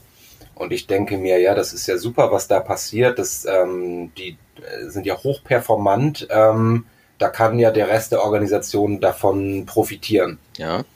[0.54, 4.38] und ich denke mir, ja, das ist ja super, was da passiert, das, ähm, die
[4.62, 6.86] äh, sind ja hochperformant, ähm,
[7.18, 10.38] da kann ja der Rest der Organisation davon profitieren.
[10.56, 10.86] Ja.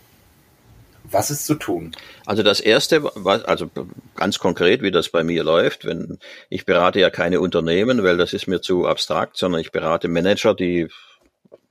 [1.13, 1.95] Was ist zu tun?
[2.25, 3.71] Also das erste, also
[4.17, 8.33] ganz konkret, wie das bei mir läuft, wenn ich berate ja keine Unternehmen, weil das
[8.33, 10.89] ist mir zu abstrakt, sondern ich berate Manager, die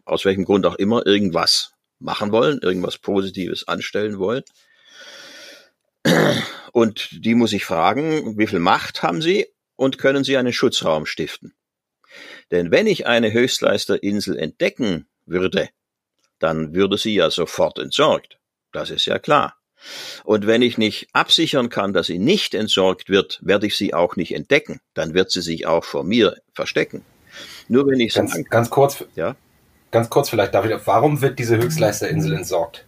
[0.06, 4.44] aus welchem Grund auch immer irgendwas machen wollen, irgendwas Positives anstellen wollen.
[6.72, 11.06] Und die muss ich fragen, wie viel Macht haben sie und können sie einen Schutzraum
[11.06, 11.54] stiften?
[12.52, 15.70] Denn wenn ich eine Höchstleisterinsel entdecken würde,
[16.40, 18.38] dann würde sie ja sofort entsorgt.
[18.72, 19.56] Das ist ja klar.
[20.24, 24.16] Und wenn ich nicht absichern kann, dass sie nicht entsorgt wird, werde ich sie auch
[24.16, 24.80] nicht entdecken.
[24.94, 27.04] Dann wird sie sich auch vor mir verstecken.
[27.68, 29.36] Nur wenn ich ganz, ganz kurz, ja,
[29.90, 32.86] ganz kurz vielleicht, David, warum wird diese Höchstleisterinsel entsorgt?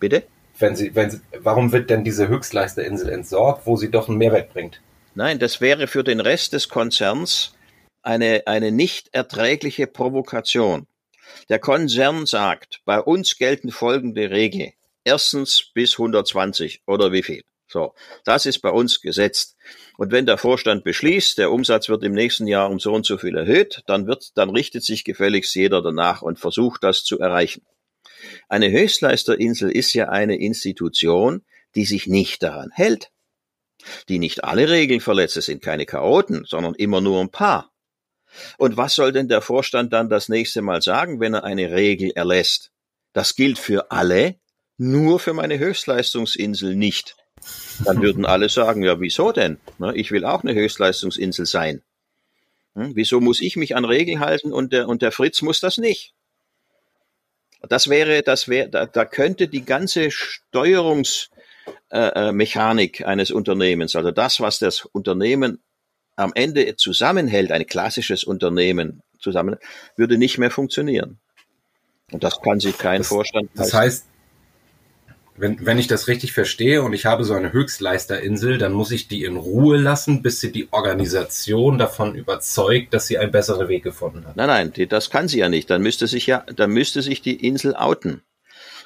[0.00, 0.24] Bitte?
[0.58, 4.52] Wenn sie, wenn sie, warum wird denn diese Höchstleisterinsel entsorgt, wo sie doch einen Mehrwert
[4.52, 4.80] bringt?
[5.14, 7.54] Nein, das wäre für den Rest des Konzerns
[8.02, 10.86] eine, eine nicht erträgliche Provokation.
[11.48, 14.72] Der Konzern sagt, bei uns gelten folgende Regeln
[15.04, 17.42] erstens bis 120 oder wie viel.
[17.66, 19.56] So, das ist bei uns gesetzt.
[19.96, 23.18] Und wenn der Vorstand beschließt, der Umsatz wird im nächsten Jahr um so und so
[23.18, 27.62] viel erhöht, dann wird, dann richtet sich gefälligst jeder danach und versucht das zu erreichen.
[28.48, 31.42] Eine Höchstleisterinsel ist ja eine Institution,
[31.74, 33.10] die sich nicht daran hält,
[34.08, 37.72] die nicht alle Regeln verletzt, es sind keine Chaoten, sondern immer nur ein paar.
[38.58, 42.10] Und was soll denn der Vorstand dann das nächste Mal sagen, wenn er eine Regel
[42.14, 42.70] erlässt?
[43.12, 44.36] Das gilt für alle,
[44.76, 47.16] nur für meine Höchstleistungsinsel nicht.
[47.84, 49.58] Dann würden alle sagen, ja, wieso denn?
[49.94, 51.82] Ich will auch eine Höchstleistungsinsel sein.
[52.74, 55.78] Hm, wieso muss ich mich an Regeln halten und der, und der Fritz muss das
[55.78, 56.14] nicht?
[57.68, 64.10] Das wäre, das wäre, da, da könnte die ganze Steuerungsmechanik äh, äh eines Unternehmens, also
[64.10, 65.62] das, was das Unternehmen
[66.16, 69.56] am Ende zusammenhält, ein klassisches Unternehmen zusammen,
[69.96, 71.18] würde nicht mehr funktionieren.
[72.12, 73.50] Und das kann sich kein das, Vorstand.
[73.54, 74.06] Das heißt,
[75.36, 79.08] wenn, wenn ich das richtig verstehe und ich habe so eine Höchstleisterinsel, dann muss ich
[79.08, 83.82] die in Ruhe lassen, bis sie die Organisation davon überzeugt, dass sie einen besseren Weg
[83.82, 84.36] gefunden hat.
[84.36, 85.70] Nein, nein, die, das kann sie ja nicht.
[85.70, 88.22] Dann müsste sich ja, dann müsste sich die Insel outen.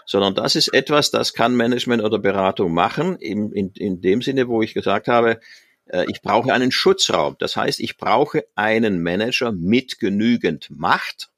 [0.06, 4.48] Sondern das ist etwas, das kann Management oder Beratung machen, in, in, in dem Sinne,
[4.48, 5.40] wo ich gesagt habe,
[5.84, 7.36] äh, ich brauche einen Schutzraum.
[7.38, 11.28] Das heißt, ich brauche einen Manager mit genügend Macht,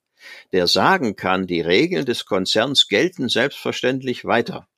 [0.53, 4.69] der sagen kann, die Regeln des Konzerns gelten selbstverständlich weiter.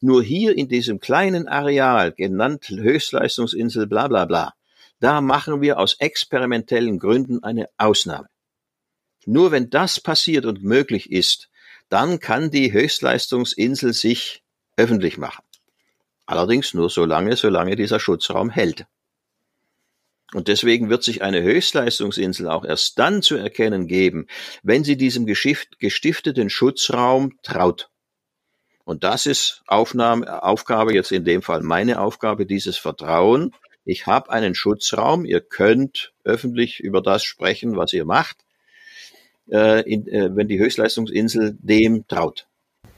[0.00, 4.54] Nur hier in diesem kleinen Areal, genannt Höchstleistungsinsel bla bla bla,
[5.00, 8.28] da machen wir aus experimentellen Gründen eine Ausnahme.
[9.26, 11.48] Nur wenn das passiert und möglich ist,
[11.88, 14.42] dann kann die Höchstleistungsinsel sich
[14.76, 15.44] öffentlich machen.
[16.26, 18.86] Allerdings nur so lange, solange dieser Schutzraum hält.
[20.32, 24.28] Und deswegen wird sich eine Höchstleistungsinsel auch erst dann zu erkennen geben,
[24.62, 27.89] wenn sie diesem gestifteten Schutzraum traut.
[28.84, 33.52] Und das ist Aufnahme, Aufgabe, jetzt in dem Fall meine Aufgabe, dieses Vertrauen
[33.84, 38.38] Ich habe einen Schutzraum, ihr könnt öffentlich über das sprechen, was ihr macht,
[39.50, 42.46] äh, in, äh, wenn die Höchstleistungsinsel dem traut.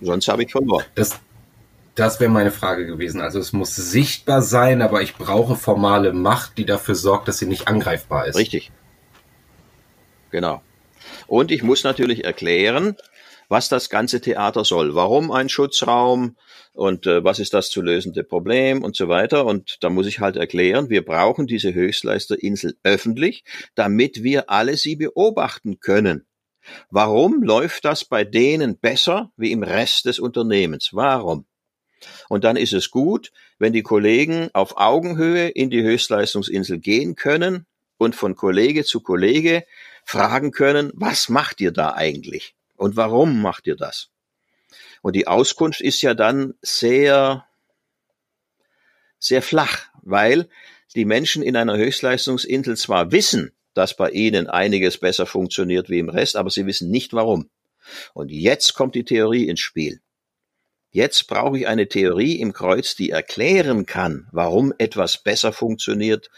[0.00, 0.84] Sonst habe ich verloren.
[0.94, 1.20] Das,
[1.94, 3.20] das wäre meine Frage gewesen.
[3.20, 7.46] Also es muss sichtbar sein, aber ich brauche formale Macht, die dafür sorgt, dass sie
[7.46, 8.36] nicht angreifbar ist.
[8.36, 8.72] Richtig.
[10.30, 10.62] Genau.
[11.26, 12.96] Und ich muss natürlich erklären,
[13.52, 14.94] was das ganze Theater soll.
[14.94, 16.38] Warum ein Schutzraum
[16.72, 19.44] und äh, was ist das zu lösende Problem und so weiter.
[19.44, 24.96] Und da muss ich halt erklären, wir brauchen diese Höchstleisterinsel öffentlich, damit wir alle sie
[24.96, 26.24] beobachten können.
[26.88, 30.90] Warum läuft das bei denen besser wie im Rest des Unternehmens?
[30.92, 31.44] Warum?
[32.30, 37.66] Und dann ist es gut, wenn die Kollegen auf Augenhöhe in die Höchstleistungsinsel gehen können
[37.98, 39.66] und von Kollege zu Kollege
[40.06, 42.54] fragen können, was macht ihr da eigentlich?
[42.82, 44.08] Und warum macht ihr das?
[45.02, 47.46] Und die Auskunft ist ja dann sehr,
[49.20, 50.48] sehr flach, weil
[50.96, 56.08] die Menschen in einer Höchstleistungsinsel zwar wissen, dass bei ihnen einiges besser funktioniert wie im
[56.08, 57.50] Rest, aber sie wissen nicht warum.
[58.14, 60.00] Und jetzt kommt die Theorie ins Spiel.
[60.90, 66.30] Jetzt brauche ich eine Theorie im Kreuz, die erklären kann, warum etwas besser funktioniert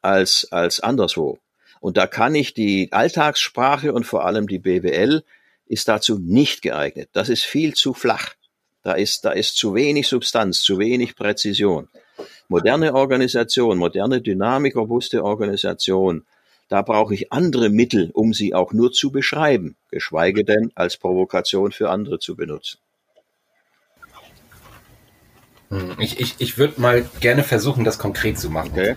[0.00, 1.40] als, als anderswo.
[1.78, 5.24] Und da kann ich die Alltagssprache und vor allem die BWL
[5.70, 7.08] ist dazu nicht geeignet.
[7.12, 8.34] Das ist viel zu flach.
[8.82, 11.88] Da ist, da ist zu wenig Substanz, zu wenig Präzision.
[12.48, 16.24] Moderne Organisation, moderne Dynamik, robuste Organisation,
[16.68, 21.70] da brauche ich andere Mittel, um sie auch nur zu beschreiben, geschweige denn als Provokation
[21.70, 22.78] für andere zu benutzen.
[25.68, 28.72] Hm, ich, ich, ich würde mal gerne versuchen, das konkret zu machen.
[28.72, 28.96] Okay.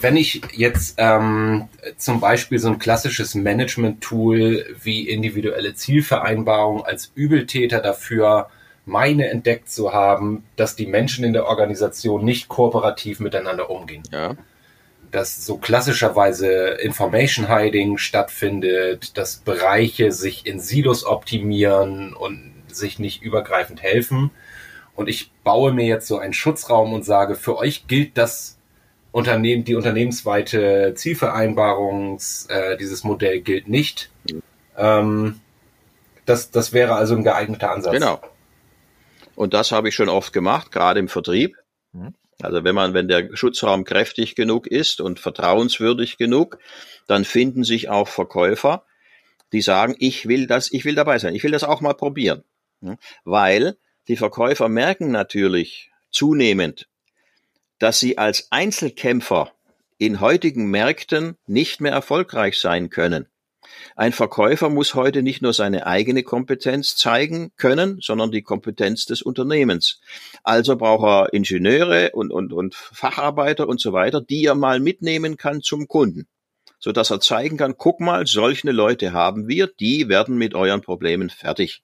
[0.00, 7.80] Wenn, ich jetzt ähm, zum Beispiel so ein klassisches Management-Tool wie individuelle Zielvereinbarung als Übeltäter
[7.80, 8.48] dafür
[8.88, 14.02] meine entdeckt zu haben, dass die Menschen in der Organisation nicht kooperativ miteinander umgehen.
[14.10, 14.34] Ja.
[15.10, 16.48] Dass so klassischerweise
[16.82, 24.30] Information Hiding stattfindet, dass Bereiche sich in Silos optimieren und sich nicht übergreifend helfen.
[24.94, 28.57] Und ich baue mir jetzt so einen Schutzraum und sage, für euch gilt das
[29.18, 34.10] Unternehmen, die unternehmensweite Zielvereinbarungs, äh, dieses Modell gilt nicht.
[34.76, 35.40] Ähm,
[36.24, 37.92] das, das wäre also ein geeigneter Ansatz.
[37.92, 38.20] Genau.
[39.34, 41.56] Und das habe ich schon oft gemacht, gerade im Vertrieb.
[41.92, 42.14] Mhm.
[42.40, 46.58] Also wenn man, wenn der Schutzraum kräftig genug ist und vertrauenswürdig genug,
[47.08, 48.84] dann finden sich auch Verkäufer,
[49.52, 52.44] die sagen, ich will das, ich will dabei sein, ich will das auch mal probieren.
[53.24, 53.76] Weil
[54.06, 56.88] die Verkäufer merken natürlich zunehmend,
[57.78, 59.52] dass sie als Einzelkämpfer
[59.98, 63.26] in heutigen Märkten nicht mehr erfolgreich sein können.
[63.96, 69.22] Ein Verkäufer muss heute nicht nur seine eigene Kompetenz zeigen können, sondern die Kompetenz des
[69.22, 70.00] Unternehmens.
[70.42, 75.36] Also braucht er Ingenieure und, und, und Facharbeiter und so weiter, die er mal mitnehmen
[75.36, 76.26] kann zum Kunden,
[76.78, 80.80] so dass er zeigen kann, guck mal, solche Leute haben wir, die werden mit euren
[80.80, 81.82] Problemen fertig.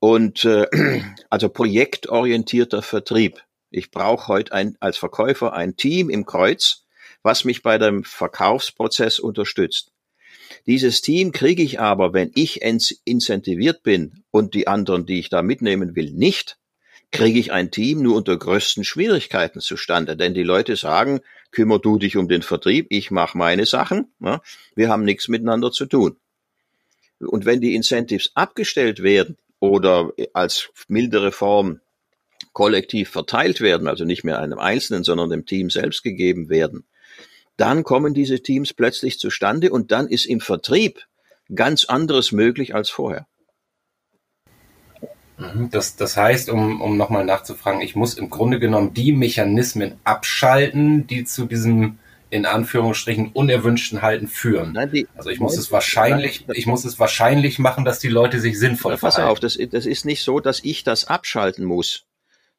[0.00, 0.66] Und äh,
[1.30, 3.42] also projektorientierter Vertrieb.
[3.70, 6.84] Ich brauche heute ein, als Verkäufer ein Team im Kreuz,
[7.22, 9.92] was mich bei dem Verkaufsprozess unterstützt.
[10.66, 15.42] Dieses Team kriege ich aber, wenn ich incentiviert bin und die anderen, die ich da
[15.42, 16.58] mitnehmen will, nicht,
[17.10, 20.16] kriege ich ein Team nur unter größten Schwierigkeiten zustande.
[20.16, 24.40] Denn die Leute sagen, kümmer du dich um den Vertrieb, ich mache meine Sachen, ne?
[24.74, 26.16] wir haben nichts miteinander zu tun.
[27.18, 31.80] Und wenn die Incentives abgestellt werden oder als mildere Form
[32.52, 36.84] kollektiv verteilt werden, also nicht mehr einem Einzelnen, sondern dem Team selbst gegeben werden,
[37.56, 41.06] dann kommen diese Teams plötzlich zustande und dann ist im Vertrieb
[41.54, 43.26] ganz anderes möglich als vorher.
[45.38, 49.98] Mhm, das, das heißt, um, um nochmal nachzufragen, ich muss im Grunde genommen die Mechanismen
[50.04, 51.98] abschalten, die zu diesem
[52.30, 54.72] in Anführungsstrichen unerwünschten Halten führen.
[54.72, 58.38] Nein, die, also ich muss es wahrscheinlich, ich muss es wahrscheinlich machen, dass die Leute
[58.38, 59.22] sich sinnvoll pass verhalten.
[59.22, 62.07] Pass auf, das, das ist nicht so, dass ich das abschalten muss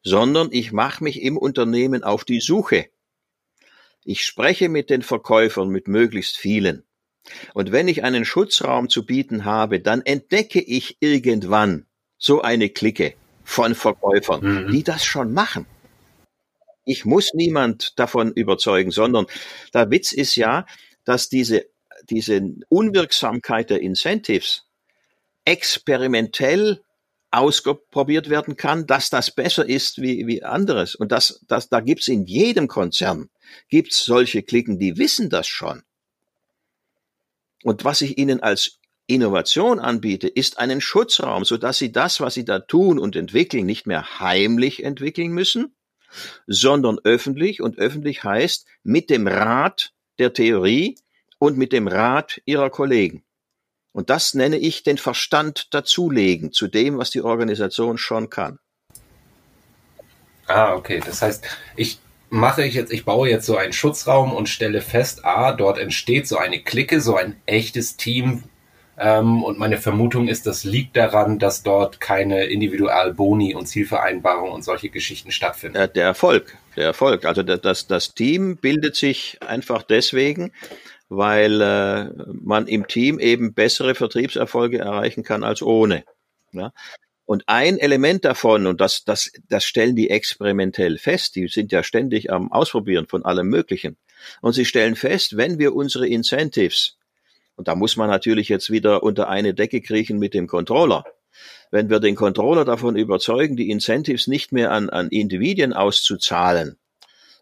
[0.04, 2.88] sondern ich mache mich im Unternehmen auf die Suche.
[4.04, 6.84] Ich spreche mit den Verkäufern, mit möglichst vielen.
[7.54, 11.86] Und wenn ich einen Schutzraum zu bieten habe, dann entdecke ich irgendwann
[12.18, 14.72] so eine Clique von Verkäufern, mhm.
[14.72, 15.66] die das schon machen.
[16.86, 19.28] Ich muss niemand davon überzeugen, sondern
[19.74, 20.66] der Witz ist ja,
[21.04, 21.66] dass diese,
[22.10, 24.66] diese Unwirksamkeit der Incentives
[25.46, 26.82] experimentell
[27.32, 30.96] ausprobiert werden kann, dass das besser ist wie, wie anderes.
[30.96, 33.30] Und das, das, da gibt's in jedem Konzern,
[33.70, 35.84] gibt's solche Klicken, die wissen das schon.
[37.64, 42.36] Und was ich ihnen als Innovation anbiete, ist einen Schutzraum, so dass sie das, was
[42.36, 45.76] sie da tun und entwickeln, nicht mehr heimlich entwickeln müssen,
[46.48, 47.62] sondern öffentlich.
[47.62, 50.96] Und öffentlich heißt mit dem Rat der Theorie
[51.38, 53.24] und mit dem Rat ihrer Kollegen.
[53.92, 58.60] Und das nenne ich den Verstand dazulegen zu dem, was die Organisation schon kann.
[60.48, 61.02] Ah, okay.
[61.06, 62.00] Das heißt, ich
[62.30, 66.28] mache ich jetzt, ich baue jetzt so einen Schutzraum und stelle fest, ah, dort entsteht
[66.28, 68.44] so eine Clique, so ein echtes Team.
[68.98, 74.64] Ähm, und meine Vermutung ist, das liegt daran, dass dort keine Individualboni und Zielvereinbarungen und
[74.64, 75.76] solche Geschichten stattfinden.
[75.76, 77.26] Der, der Erfolg, der Erfolg.
[77.26, 80.52] Also das, das Team bildet sich einfach deswegen,
[81.10, 82.10] weil äh,
[82.42, 86.04] man im Team eben bessere Vertriebserfolge erreichen kann als ohne.
[86.52, 86.72] Ja?
[87.26, 91.84] Und ein Element davon, und das, das, das stellen die experimentell fest, die sind ja
[91.84, 93.98] ständig am Ausprobieren von allem Möglichen.
[94.42, 96.98] Und sie stellen fest, wenn wir unsere Incentives,
[97.56, 101.04] und da muss man natürlich jetzt wieder unter eine Decke kriechen mit dem Controller,
[101.72, 106.78] wenn wir den Controller davon überzeugen, die Incentives nicht mehr an, an Individuen auszuzahlen,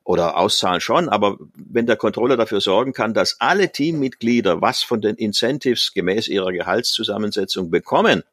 [0.08, 5.02] oder auszahlen schon, aber wenn der Controller dafür sorgen kann, dass alle Teammitglieder was von
[5.02, 8.24] den Incentives gemäß ihrer Gehaltszusammensetzung bekommen,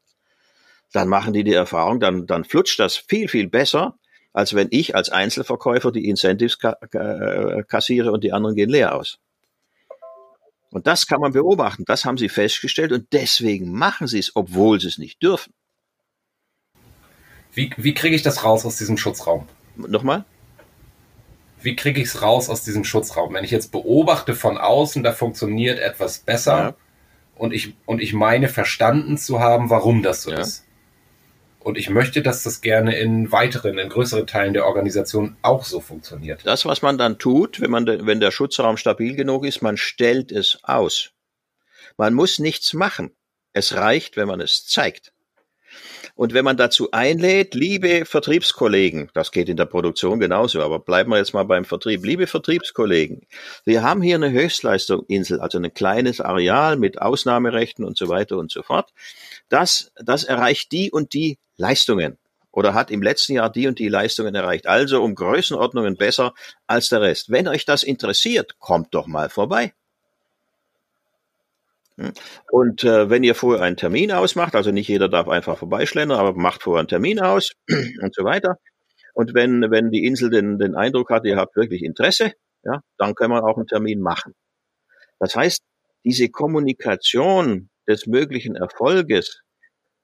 [0.93, 3.99] dann machen die die Erfahrung, dann, dann flutscht das viel, viel besser,
[4.33, 9.19] als wenn ich als Einzelverkäufer die Incentives kassiere und die anderen gehen leer aus.
[10.71, 14.81] Und das kann man beobachten, das haben sie festgestellt und deswegen machen sie es, obwohl
[14.81, 15.53] sie es nicht dürfen.
[17.53, 19.49] Wie, wie kriege ich das raus aus diesem Schutzraum?
[19.75, 20.25] Nochmal?
[21.65, 23.35] Wie kriege ich es raus aus diesem Schutzraum?
[23.35, 26.75] Wenn ich jetzt beobachte von außen, da funktioniert etwas besser ja.
[27.37, 30.41] und, ich, und ich meine verstanden zu haben, warum das so ja.
[30.41, 30.65] ist.
[31.61, 35.81] Und ich möchte, dass das gerne in weiteren, in größeren Teilen der Organisation auch so
[35.81, 36.43] funktioniert.
[36.45, 40.31] Das, was man dann tut, wenn man, wenn der Schutzraum stabil genug ist, man stellt
[40.31, 41.13] es aus.
[41.97, 43.17] Man muss nichts machen.
[43.55, 45.14] Es reicht, wenn man es zeigt.
[46.17, 51.11] Und wenn man dazu einlädt, liebe Vertriebskollegen, das geht in der Produktion genauso, aber bleiben
[51.11, 53.27] wir jetzt mal beim Vertrieb, liebe Vertriebskollegen,
[53.65, 58.53] wir haben hier eine Höchstleistungsinsel, also ein kleines Areal mit Ausnahmerechten und so weiter und
[58.53, 58.93] so fort.
[59.49, 62.17] Das, das erreicht die und die Leistungen
[62.53, 64.69] oder hat im letzten Jahr die und die Leistungen erreicht.
[64.69, 66.35] Also um Größenordnungen besser
[66.69, 67.31] als der Rest.
[67.31, 69.73] Wenn euch das interessiert, kommt doch mal vorbei.
[71.99, 72.13] Hm.
[72.51, 76.35] Und äh, wenn ihr vorher einen Termin ausmacht, also nicht jeder darf einfach vorbeischlendern, aber
[76.35, 78.59] macht vorher einen Termin aus und so weiter.
[79.15, 82.33] Und wenn, wenn die Insel den, den Eindruck hat, ihr habt wirklich Interesse,
[82.65, 84.35] ja, dann können wir auch einen Termin machen.
[85.21, 85.63] Das heißt,
[86.05, 89.43] diese Kommunikation des möglichen Erfolges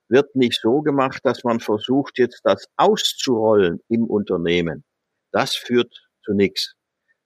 [0.08, 4.84] wird nicht so gemacht, dass man versucht, jetzt das auszurollen im Unternehmen.
[5.32, 6.74] Das führt zu nichts.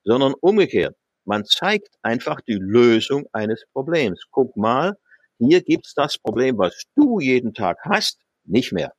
[0.04, 0.96] Sondern umgekehrt.
[1.24, 4.22] Man zeigt einfach die Lösung eines Problems.
[4.30, 4.96] Guck mal,
[5.38, 8.92] hier gibt's das Problem, was du jeden Tag hast, nicht mehr.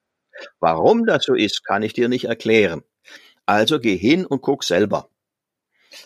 [0.60, 2.84] Warum das so ist, kann ich dir nicht erklären.
[3.46, 5.10] Also geh hin und guck selber.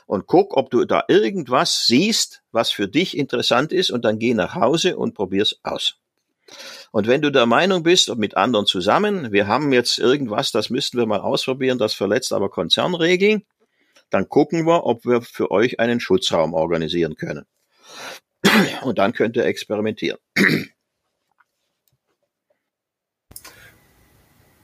[0.06, 4.34] Und guck, ob du da irgendwas siehst, was für dich interessant ist, und dann geh
[4.34, 5.96] nach Hause und probier's aus.
[6.92, 10.98] Und wenn du der Meinung bist, mit anderen zusammen, wir haben jetzt irgendwas, das müssten
[10.98, 13.46] wir mal ausprobieren, das verletzt aber Konzernregeln,
[14.10, 17.46] dann gucken wir, ob wir für euch einen Schutzraum organisieren können.
[18.84, 20.18] Und dann könnt ihr experimentieren.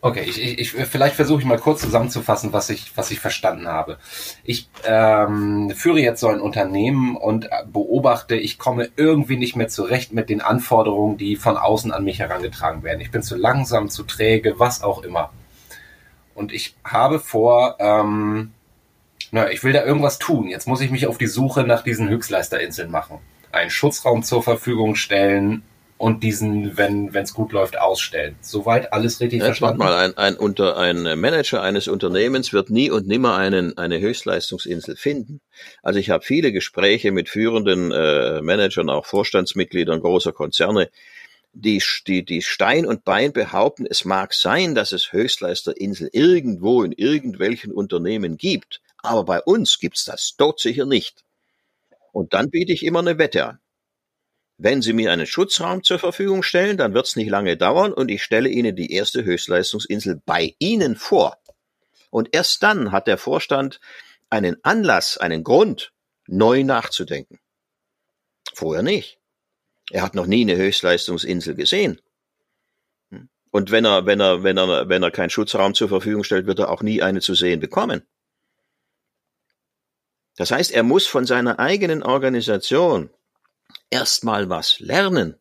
[0.06, 3.98] Okay, ich, ich, vielleicht versuche ich mal kurz zusammenzufassen, was ich, was ich verstanden habe.
[4.44, 10.14] Ich ähm, führe jetzt so ein Unternehmen und beobachte, ich komme irgendwie nicht mehr zurecht
[10.14, 13.02] mit den Anforderungen, die von außen an mich herangetragen werden.
[13.02, 15.32] Ich bin zu langsam, zu träge, was auch immer.
[16.36, 18.52] Und ich habe vor, ähm,
[19.36, 20.48] na, ich will da irgendwas tun.
[20.48, 23.20] Jetzt muss ich mich auf die Suche nach diesen Höchstleisterinseln machen.
[23.52, 25.62] Einen Schutzraum zur Verfügung stellen
[25.98, 28.38] und diesen, wenn es gut läuft, ausstellen.
[28.40, 29.80] Soweit alles richtig ja, verstanden?
[29.80, 34.96] mal, ein, ein, unter, ein Manager eines Unternehmens wird nie und nimmer einen, eine Höchstleistungsinsel
[34.96, 35.42] finden.
[35.84, 40.90] Also ich habe viele Gespräche mit führenden äh, Managern, auch Vorstandsmitgliedern großer Konzerne,
[41.52, 46.94] die, die, die Stein und Bein behaupten, es mag sein, dass es Höchstleisterinsel irgendwo in
[46.94, 48.80] irgendwelchen Unternehmen gibt.
[49.06, 51.24] Aber bei uns gibt's das dort sicher nicht.
[52.12, 53.60] Und dann biete ich immer eine Wette an.
[54.58, 58.24] Wenn Sie mir einen Schutzraum zur Verfügung stellen, dann wird's nicht lange dauern und ich
[58.24, 61.38] stelle Ihnen die erste Höchstleistungsinsel bei Ihnen vor.
[62.10, 63.82] Und erst dann hat der Vorstand
[64.30, 65.92] einen Anlass, einen Grund,
[66.28, 67.40] neu nachzudenken.
[68.54, 69.20] Vorher nicht.
[69.92, 72.02] Er hat noch nie eine Höchstleistungsinsel gesehen.
[73.52, 76.60] Und wenn er, wenn er, wenn er, wenn er keinen Schutzraum zur Verfügung stellt, wird
[76.60, 78.04] er auch nie eine zu sehen bekommen.
[80.38, 83.10] Das heißt, er muss von seiner eigenen Organisation
[83.90, 85.36] erstmal was lernen.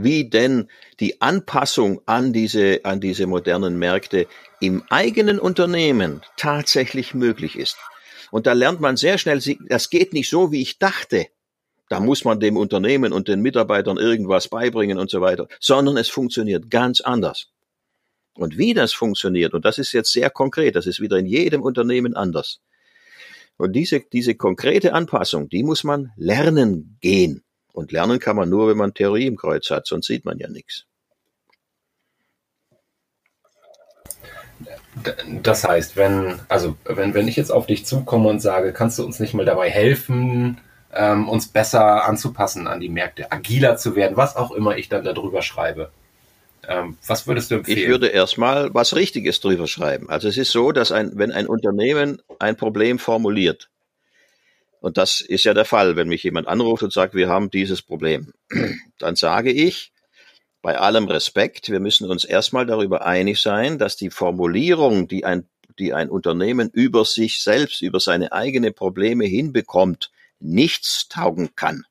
[0.00, 0.68] wie denn
[1.00, 4.28] die Anpassung an diese, an diese modernen Märkte
[4.60, 7.76] im eigenen Unternehmen tatsächlich möglich ist.
[8.30, 11.26] Und da lernt man sehr schnell, das geht nicht so, wie ich dachte.
[11.88, 16.10] Da muss man dem Unternehmen und den Mitarbeitern irgendwas beibringen und so weiter, sondern es
[16.10, 17.48] funktioniert ganz anders.
[18.34, 21.62] Und wie das funktioniert, und das ist jetzt sehr konkret, das ist wieder in jedem
[21.62, 22.60] Unternehmen anders.
[23.58, 27.42] Und diese, diese konkrete Anpassung, die muss man lernen gehen.
[27.72, 30.48] Und lernen kann man nur, wenn man Theorie im Kreuz hat, sonst sieht man ja
[30.48, 30.86] nichts.
[35.42, 39.04] Das heißt, wenn, also wenn, wenn ich jetzt auf dich zukomme und sage, kannst du
[39.04, 40.60] uns nicht mal dabei helfen,
[40.92, 45.04] ähm, uns besser anzupassen an die Märkte, agiler zu werden, was auch immer ich dann
[45.04, 45.90] darüber schreibe.
[46.68, 47.78] Ähm, was würdest du empfehlen?
[47.78, 50.10] Ich würde erstmal was Richtiges drüber schreiben.
[50.10, 53.70] Also es ist so, dass ein, wenn ein Unternehmen ein Problem formuliert,
[54.80, 57.82] und das ist ja der Fall, wenn mich jemand anruft und sagt, wir haben dieses
[57.82, 58.32] Problem,
[58.98, 59.92] dann sage ich,
[60.62, 65.48] bei allem Respekt, wir müssen uns erstmal darüber einig sein, dass die Formulierung, die ein,
[65.78, 70.10] die ein Unternehmen über sich selbst, über seine eigenen Probleme hinbekommt,
[70.40, 71.84] nichts taugen kann.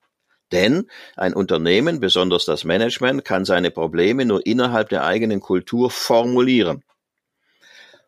[0.52, 6.84] Denn ein Unternehmen, besonders das Management, kann seine Probleme nur innerhalb der eigenen Kultur formulieren.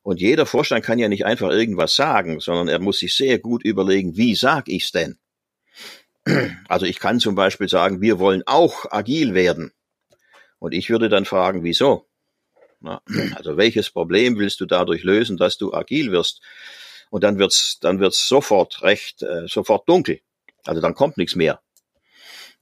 [0.03, 3.63] Und jeder Vorstand kann ja nicht einfach irgendwas sagen, sondern er muss sich sehr gut
[3.63, 5.17] überlegen, wie sage ich's denn?
[6.67, 9.73] Also ich kann zum Beispiel sagen, wir wollen auch agil werden.
[10.59, 12.05] Und ich würde dann fragen, wieso?
[13.35, 16.41] Also welches Problem willst du dadurch lösen, dass du agil wirst?
[17.09, 20.21] Und dann wird's, dann wird's sofort recht, äh, sofort dunkel.
[20.65, 21.61] Also dann kommt nichts mehr.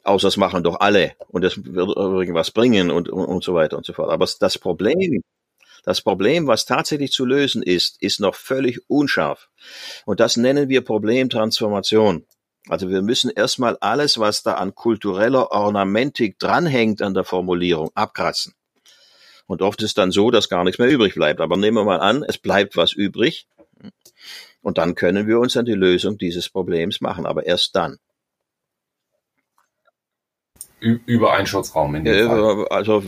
[0.07, 3.75] Außer es machen doch alle und es wird irgendwas bringen und, und, und so weiter
[3.75, 4.09] und so fort.
[4.09, 5.21] Aber das Problem,
[5.83, 9.49] das Problem, was tatsächlich zu lösen ist, ist noch völlig unscharf.
[10.05, 12.25] Und das nennen wir Problemtransformation.
[12.69, 18.53] Also wir müssen erstmal alles, was da an kultureller Ornamentik dranhängt an der Formulierung, abkratzen.
[19.45, 21.41] Und oft ist dann so, dass gar nichts mehr übrig bleibt.
[21.41, 23.45] Aber nehmen wir mal an, es bleibt was übrig.
[24.61, 27.99] Und dann können wir uns an die Lösung dieses Problems machen, aber erst dann.
[30.79, 32.67] Über einen Schutzraum in dem Fall.
[32.67, 33.03] Also,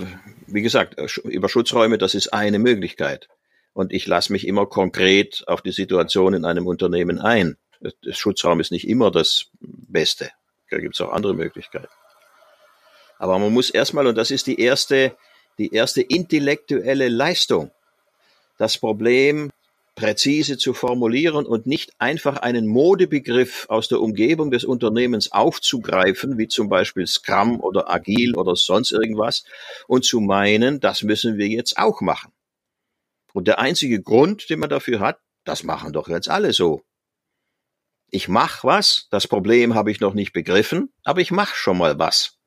[0.47, 3.27] wie gesagt, über Schutzräume, das ist eine Möglichkeit.
[3.73, 7.57] Und ich lasse mich immer konkret auf die Situation in einem Unternehmen ein.
[7.81, 10.31] Der Schutzraum ist nicht immer das Beste.
[10.69, 11.87] Da gibt es auch andere Möglichkeiten.
[13.17, 15.15] Aber man muss erstmal, und das ist die erste,
[15.57, 17.71] die erste intellektuelle Leistung,
[18.57, 19.51] das Problem
[19.95, 26.47] präzise zu formulieren und nicht einfach einen Modebegriff aus der Umgebung des Unternehmens aufzugreifen, wie
[26.47, 29.43] zum Beispiel Scrum oder Agil oder sonst irgendwas,
[29.87, 32.31] und zu meinen, das müssen wir jetzt auch machen.
[33.33, 36.83] Und der einzige Grund, den man dafür hat, das machen doch jetzt alle so.
[38.11, 41.99] Ich mach was, das Problem habe ich noch nicht begriffen, aber ich mach schon mal
[41.99, 42.38] was.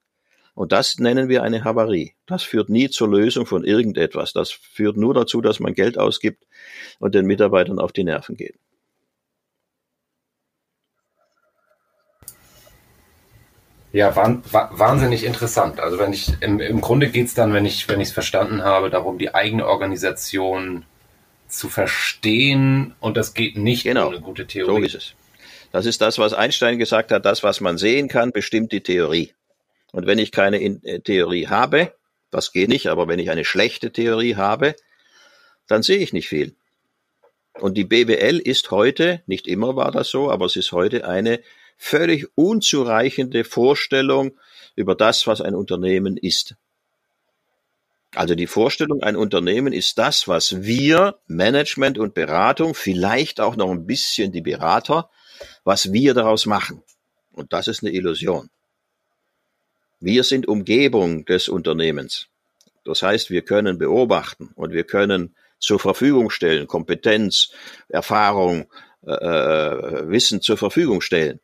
[0.54, 2.14] Und das nennen wir eine Havarie.
[2.26, 4.32] Das führt nie zur Lösung von irgendetwas.
[4.32, 6.44] Das führt nur dazu, dass man Geld ausgibt
[6.98, 8.56] und den Mitarbeitern auf die Nerven geht.
[13.92, 15.78] Ja, wahnsinnig interessant.
[15.78, 18.62] Also wenn ich im, im Grunde geht es dann, wenn ich wenn ich es verstanden
[18.62, 20.86] habe, darum, die eigene Organisation
[21.46, 24.08] zu verstehen und das geht nicht genau.
[24.08, 24.80] ohne gute Theorie.
[24.80, 25.14] So ist es.
[25.72, 29.34] Das ist das, was Einstein gesagt hat, das, was man sehen kann, bestimmt die Theorie.
[29.92, 31.94] Und wenn ich keine äh, Theorie habe,
[32.30, 34.74] das geht nicht, aber wenn ich eine schlechte Theorie habe,
[35.68, 36.56] dann sehe ich nicht viel.
[37.60, 41.40] Und die BWL ist heute, nicht immer war das so, aber es ist heute eine
[41.76, 44.32] völlig unzureichende Vorstellung
[44.74, 46.56] über das, was ein Unternehmen ist.
[48.14, 53.70] Also die Vorstellung, ein Unternehmen ist das, was wir, Management und Beratung, vielleicht auch noch
[53.70, 55.10] ein bisschen die Berater,
[55.64, 56.82] was wir daraus machen.
[57.32, 58.50] Und das ist eine Illusion.
[60.02, 62.26] Wir sind Umgebung des Unternehmens.
[62.84, 67.52] Das heißt, wir können beobachten und wir können zur Verfügung stellen, Kompetenz,
[67.88, 68.66] Erfahrung,
[69.06, 71.38] äh, äh, Wissen zur Verfügung stellen.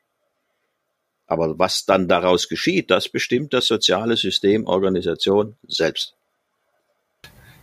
[1.29, 6.15] Aber was dann daraus geschieht, das bestimmt das soziale System, Organisation selbst.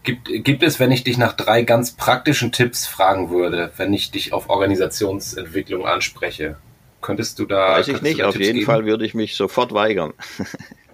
[0.04, 4.12] Gibt, gibt es, wenn ich dich nach drei ganz praktischen Tipps fragen würde, wenn ich
[4.12, 6.58] dich auf Organisationsentwicklung anspreche,
[7.02, 7.74] könntest du da?
[7.74, 8.24] Weiß ich nicht.
[8.24, 8.66] Auf Tipps jeden geben?
[8.66, 10.14] Fall würde ich mich sofort weigern.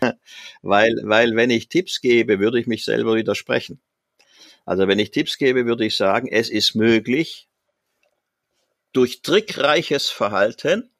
[0.62, 3.80] weil, weil wenn ich Tipps gebe, würde ich mich selber widersprechen.
[4.64, 7.48] Also wenn ich Tipps gebe, würde ich sagen, es ist möglich,
[8.92, 10.90] durch trickreiches Verhalten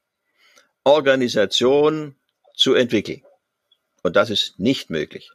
[0.84, 2.14] Organisation
[2.54, 3.22] zu entwickeln.
[4.02, 5.30] Und das ist nicht möglich.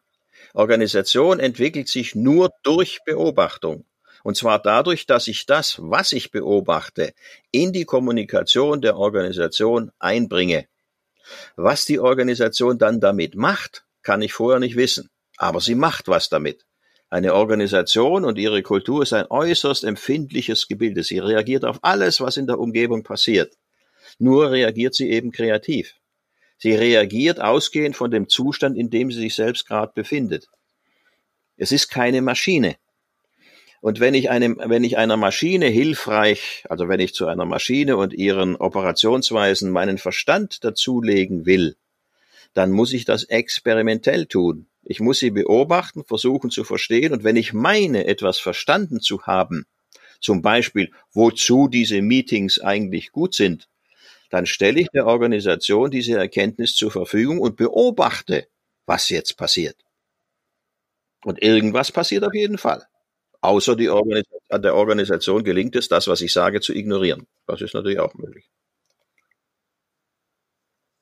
[0.53, 3.85] Organisation entwickelt sich nur durch Beobachtung.
[4.23, 7.13] Und zwar dadurch, dass ich das, was ich beobachte,
[7.51, 10.67] in die Kommunikation der Organisation einbringe.
[11.55, 15.09] Was die Organisation dann damit macht, kann ich vorher nicht wissen.
[15.37, 16.65] Aber sie macht was damit.
[17.09, 21.03] Eine Organisation und ihre Kultur ist ein äußerst empfindliches Gebilde.
[21.03, 23.55] Sie reagiert auf alles, was in der Umgebung passiert.
[24.17, 25.95] Nur reagiert sie eben kreativ.
[26.57, 30.47] Sie reagiert ausgehend von dem Zustand, in dem sie sich selbst gerade befindet.
[31.55, 32.77] Es ist keine Maschine.
[33.83, 37.97] Und wenn ich, einem, wenn ich einer Maschine hilfreich, also wenn ich zu einer Maschine
[37.97, 41.75] und ihren Operationsweisen meinen Verstand dazulegen will,
[42.53, 44.67] dann muss ich das experimentell tun.
[44.83, 47.11] Ich muss sie beobachten, versuchen zu verstehen.
[47.11, 49.65] Und wenn ich meine, etwas verstanden zu haben,
[50.21, 53.67] zum Beispiel, wozu diese Meetings eigentlich gut sind,
[54.29, 58.47] dann stelle ich der Organisation diese Erkenntnis zur Verfügung und beobachte,
[58.85, 59.75] was jetzt passiert.
[61.25, 62.87] Und irgendwas passiert auf jeden Fall.
[63.43, 67.27] Außer die Organis der Organisation gelingt es, das, was ich sage, zu ignorieren.
[67.45, 68.49] Das ist natürlich auch möglich.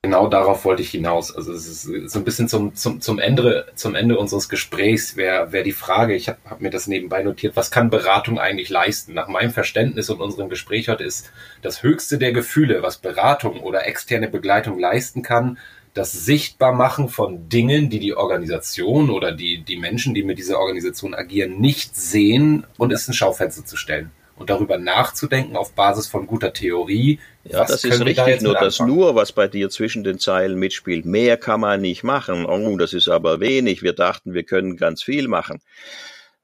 [0.02, 1.36] Genau darauf wollte ich hinaus.
[1.36, 5.52] Also es ist so ein bisschen zum, zum, zum, Ende, zum Ende unseres Gesprächs wäre
[5.52, 9.14] wär die Frage, ich habe hab mir das nebenbei notiert, was kann Beratung eigentlich leisten?
[9.14, 11.30] Nach meinem Verständnis und unserem Gespräch heute ist
[11.62, 15.60] das höchste der Gefühle, was Beratung oder externe Begleitung leisten kann,
[15.94, 21.14] das Sichtbarmachen von Dingen, die die Organisation oder die, die Menschen, die mit dieser Organisation
[21.14, 24.12] agieren, nicht sehen und es in Schaufenster zu stellen
[24.42, 27.20] und darüber nachzudenken auf Basis von guter Theorie.
[27.44, 31.06] Ja, das ist richtig, da nur das nur, was bei dir zwischen den Zeilen mitspielt.
[31.06, 32.46] Mehr kann man nicht machen.
[32.46, 33.84] Oh, das ist aber wenig.
[33.84, 35.62] Wir dachten, wir können ganz viel machen.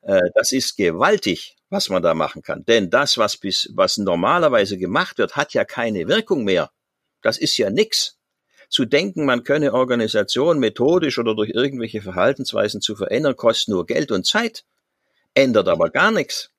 [0.02, 2.64] Äh, das ist gewaltig, was man da machen kann.
[2.66, 6.70] Denn das, was bis, was normalerweise gemacht wird, hat ja keine Wirkung mehr.
[7.22, 8.17] Das ist ja nix
[8.70, 14.12] zu denken, man könne Organisation methodisch oder durch irgendwelche Verhaltensweisen zu verändern, kostet nur Geld
[14.12, 14.66] und Zeit,
[15.34, 16.52] ändert aber gar nichts.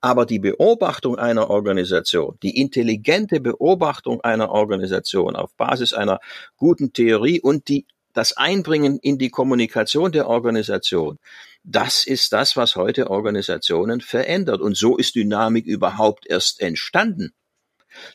[0.00, 6.18] Aber die Beobachtung einer Organisation, die intelligente Beobachtung einer Organisation auf Basis einer
[6.56, 11.18] guten Theorie und die, das Einbringen in die Kommunikation der Organisation,
[11.62, 14.60] das ist das, was heute Organisationen verändert.
[14.60, 17.32] Und so ist Dynamik überhaupt erst entstanden.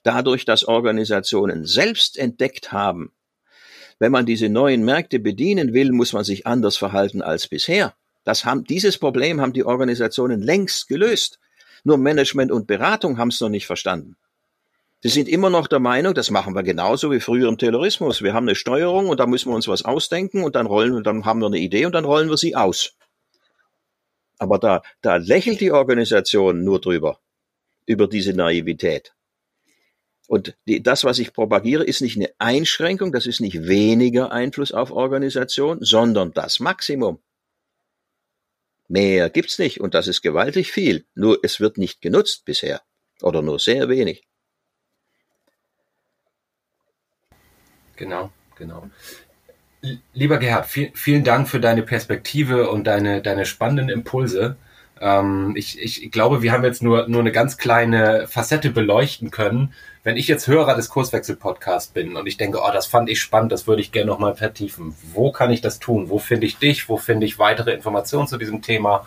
[0.04, 3.12] Dadurch, dass Organisationen selbst entdeckt haben,
[4.00, 7.94] wenn man diese neuen Märkte bedienen will, muss man sich anders verhalten als bisher.
[8.24, 11.40] Das haben, dieses Problem haben die Organisationen längst gelöst.
[11.84, 14.16] Nur Management und Beratung haben es noch nicht verstanden.
[15.02, 18.22] Sie sind immer noch der Meinung, das machen wir genauso wie früher im Terrorismus.
[18.22, 21.24] Wir haben eine Steuerung und da müssen wir uns was ausdenken und dann rollen, dann
[21.24, 22.98] haben wir eine Idee und dann rollen wir sie aus.
[24.40, 27.20] Aber da, da lächelt die Organisation nur drüber,
[27.86, 29.14] über diese Naivität.
[30.30, 34.72] Und die, das, was ich propagiere, ist nicht eine Einschränkung, das ist nicht weniger Einfluss
[34.72, 37.18] auf Organisation, sondern das Maximum.
[38.88, 41.04] Mehr gibt's nicht und das ist gewaltig viel.
[41.16, 42.84] Nur es wird nicht genutzt bisher
[43.24, 44.22] oder nur sehr wenig.
[47.96, 48.88] Genau, genau.
[50.14, 54.58] Lieber Gerhard, viel, vielen Dank für deine Perspektive und deine, deine spannenden Impulse.
[55.02, 59.74] Ähm, ich, ich glaube, wir haben jetzt nur, nur eine ganz kleine Facette beleuchten können.
[60.04, 63.52] Wenn ich jetzt Hörer des Kurswechsel-Podcasts bin und ich denke, oh, das fand ich spannend,
[63.52, 64.96] das würde ich gerne nochmal vertiefen.
[65.14, 66.10] Wo kann ich das tun?
[66.10, 66.90] Wo finde ich dich?
[66.90, 69.06] Wo finde ich weitere Informationen zu diesem Thema?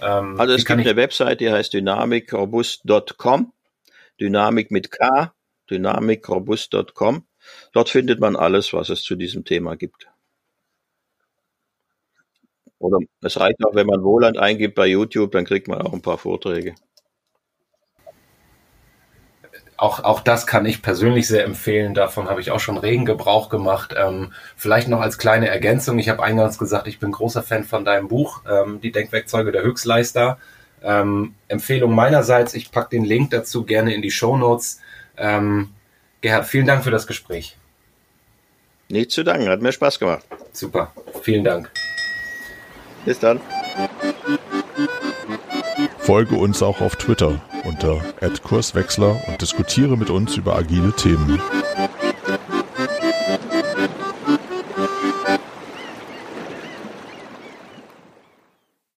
[0.00, 3.52] Ähm, also es gibt eine Website, die heißt dynamikrobust.com.
[4.20, 5.32] Dynamik mit K,
[5.70, 7.24] dynamikrobust.com.
[7.72, 10.09] Dort findet man alles, was es zu diesem Thema gibt.
[12.80, 16.02] Oder es reicht auch, wenn man Wohland eingibt bei YouTube, dann kriegt man auch ein
[16.02, 16.74] paar Vorträge.
[19.76, 21.94] Auch, auch das kann ich persönlich sehr empfehlen.
[21.94, 23.94] Davon habe ich auch schon regen Gebrauch gemacht.
[23.96, 25.98] Ähm, vielleicht noch als kleine Ergänzung.
[25.98, 29.62] Ich habe eingangs gesagt, ich bin großer Fan von deinem Buch, ähm, Die Denkwerkzeuge der
[29.62, 30.38] Höchstleister.
[30.82, 32.54] Ähm, Empfehlung meinerseits.
[32.54, 34.80] Ich packe den Link dazu gerne in die Show Notes.
[35.16, 35.70] Ähm,
[36.22, 37.56] Gerhard, vielen Dank für das Gespräch.
[38.88, 40.24] Nicht zu danken, hat mir Spaß gemacht.
[40.52, 41.70] Super, vielen Dank.
[43.04, 43.40] Bis dann.
[45.98, 48.02] Folge uns auch auf Twitter unter
[48.42, 51.40] @kurswechsler und diskutiere mit uns über agile Themen.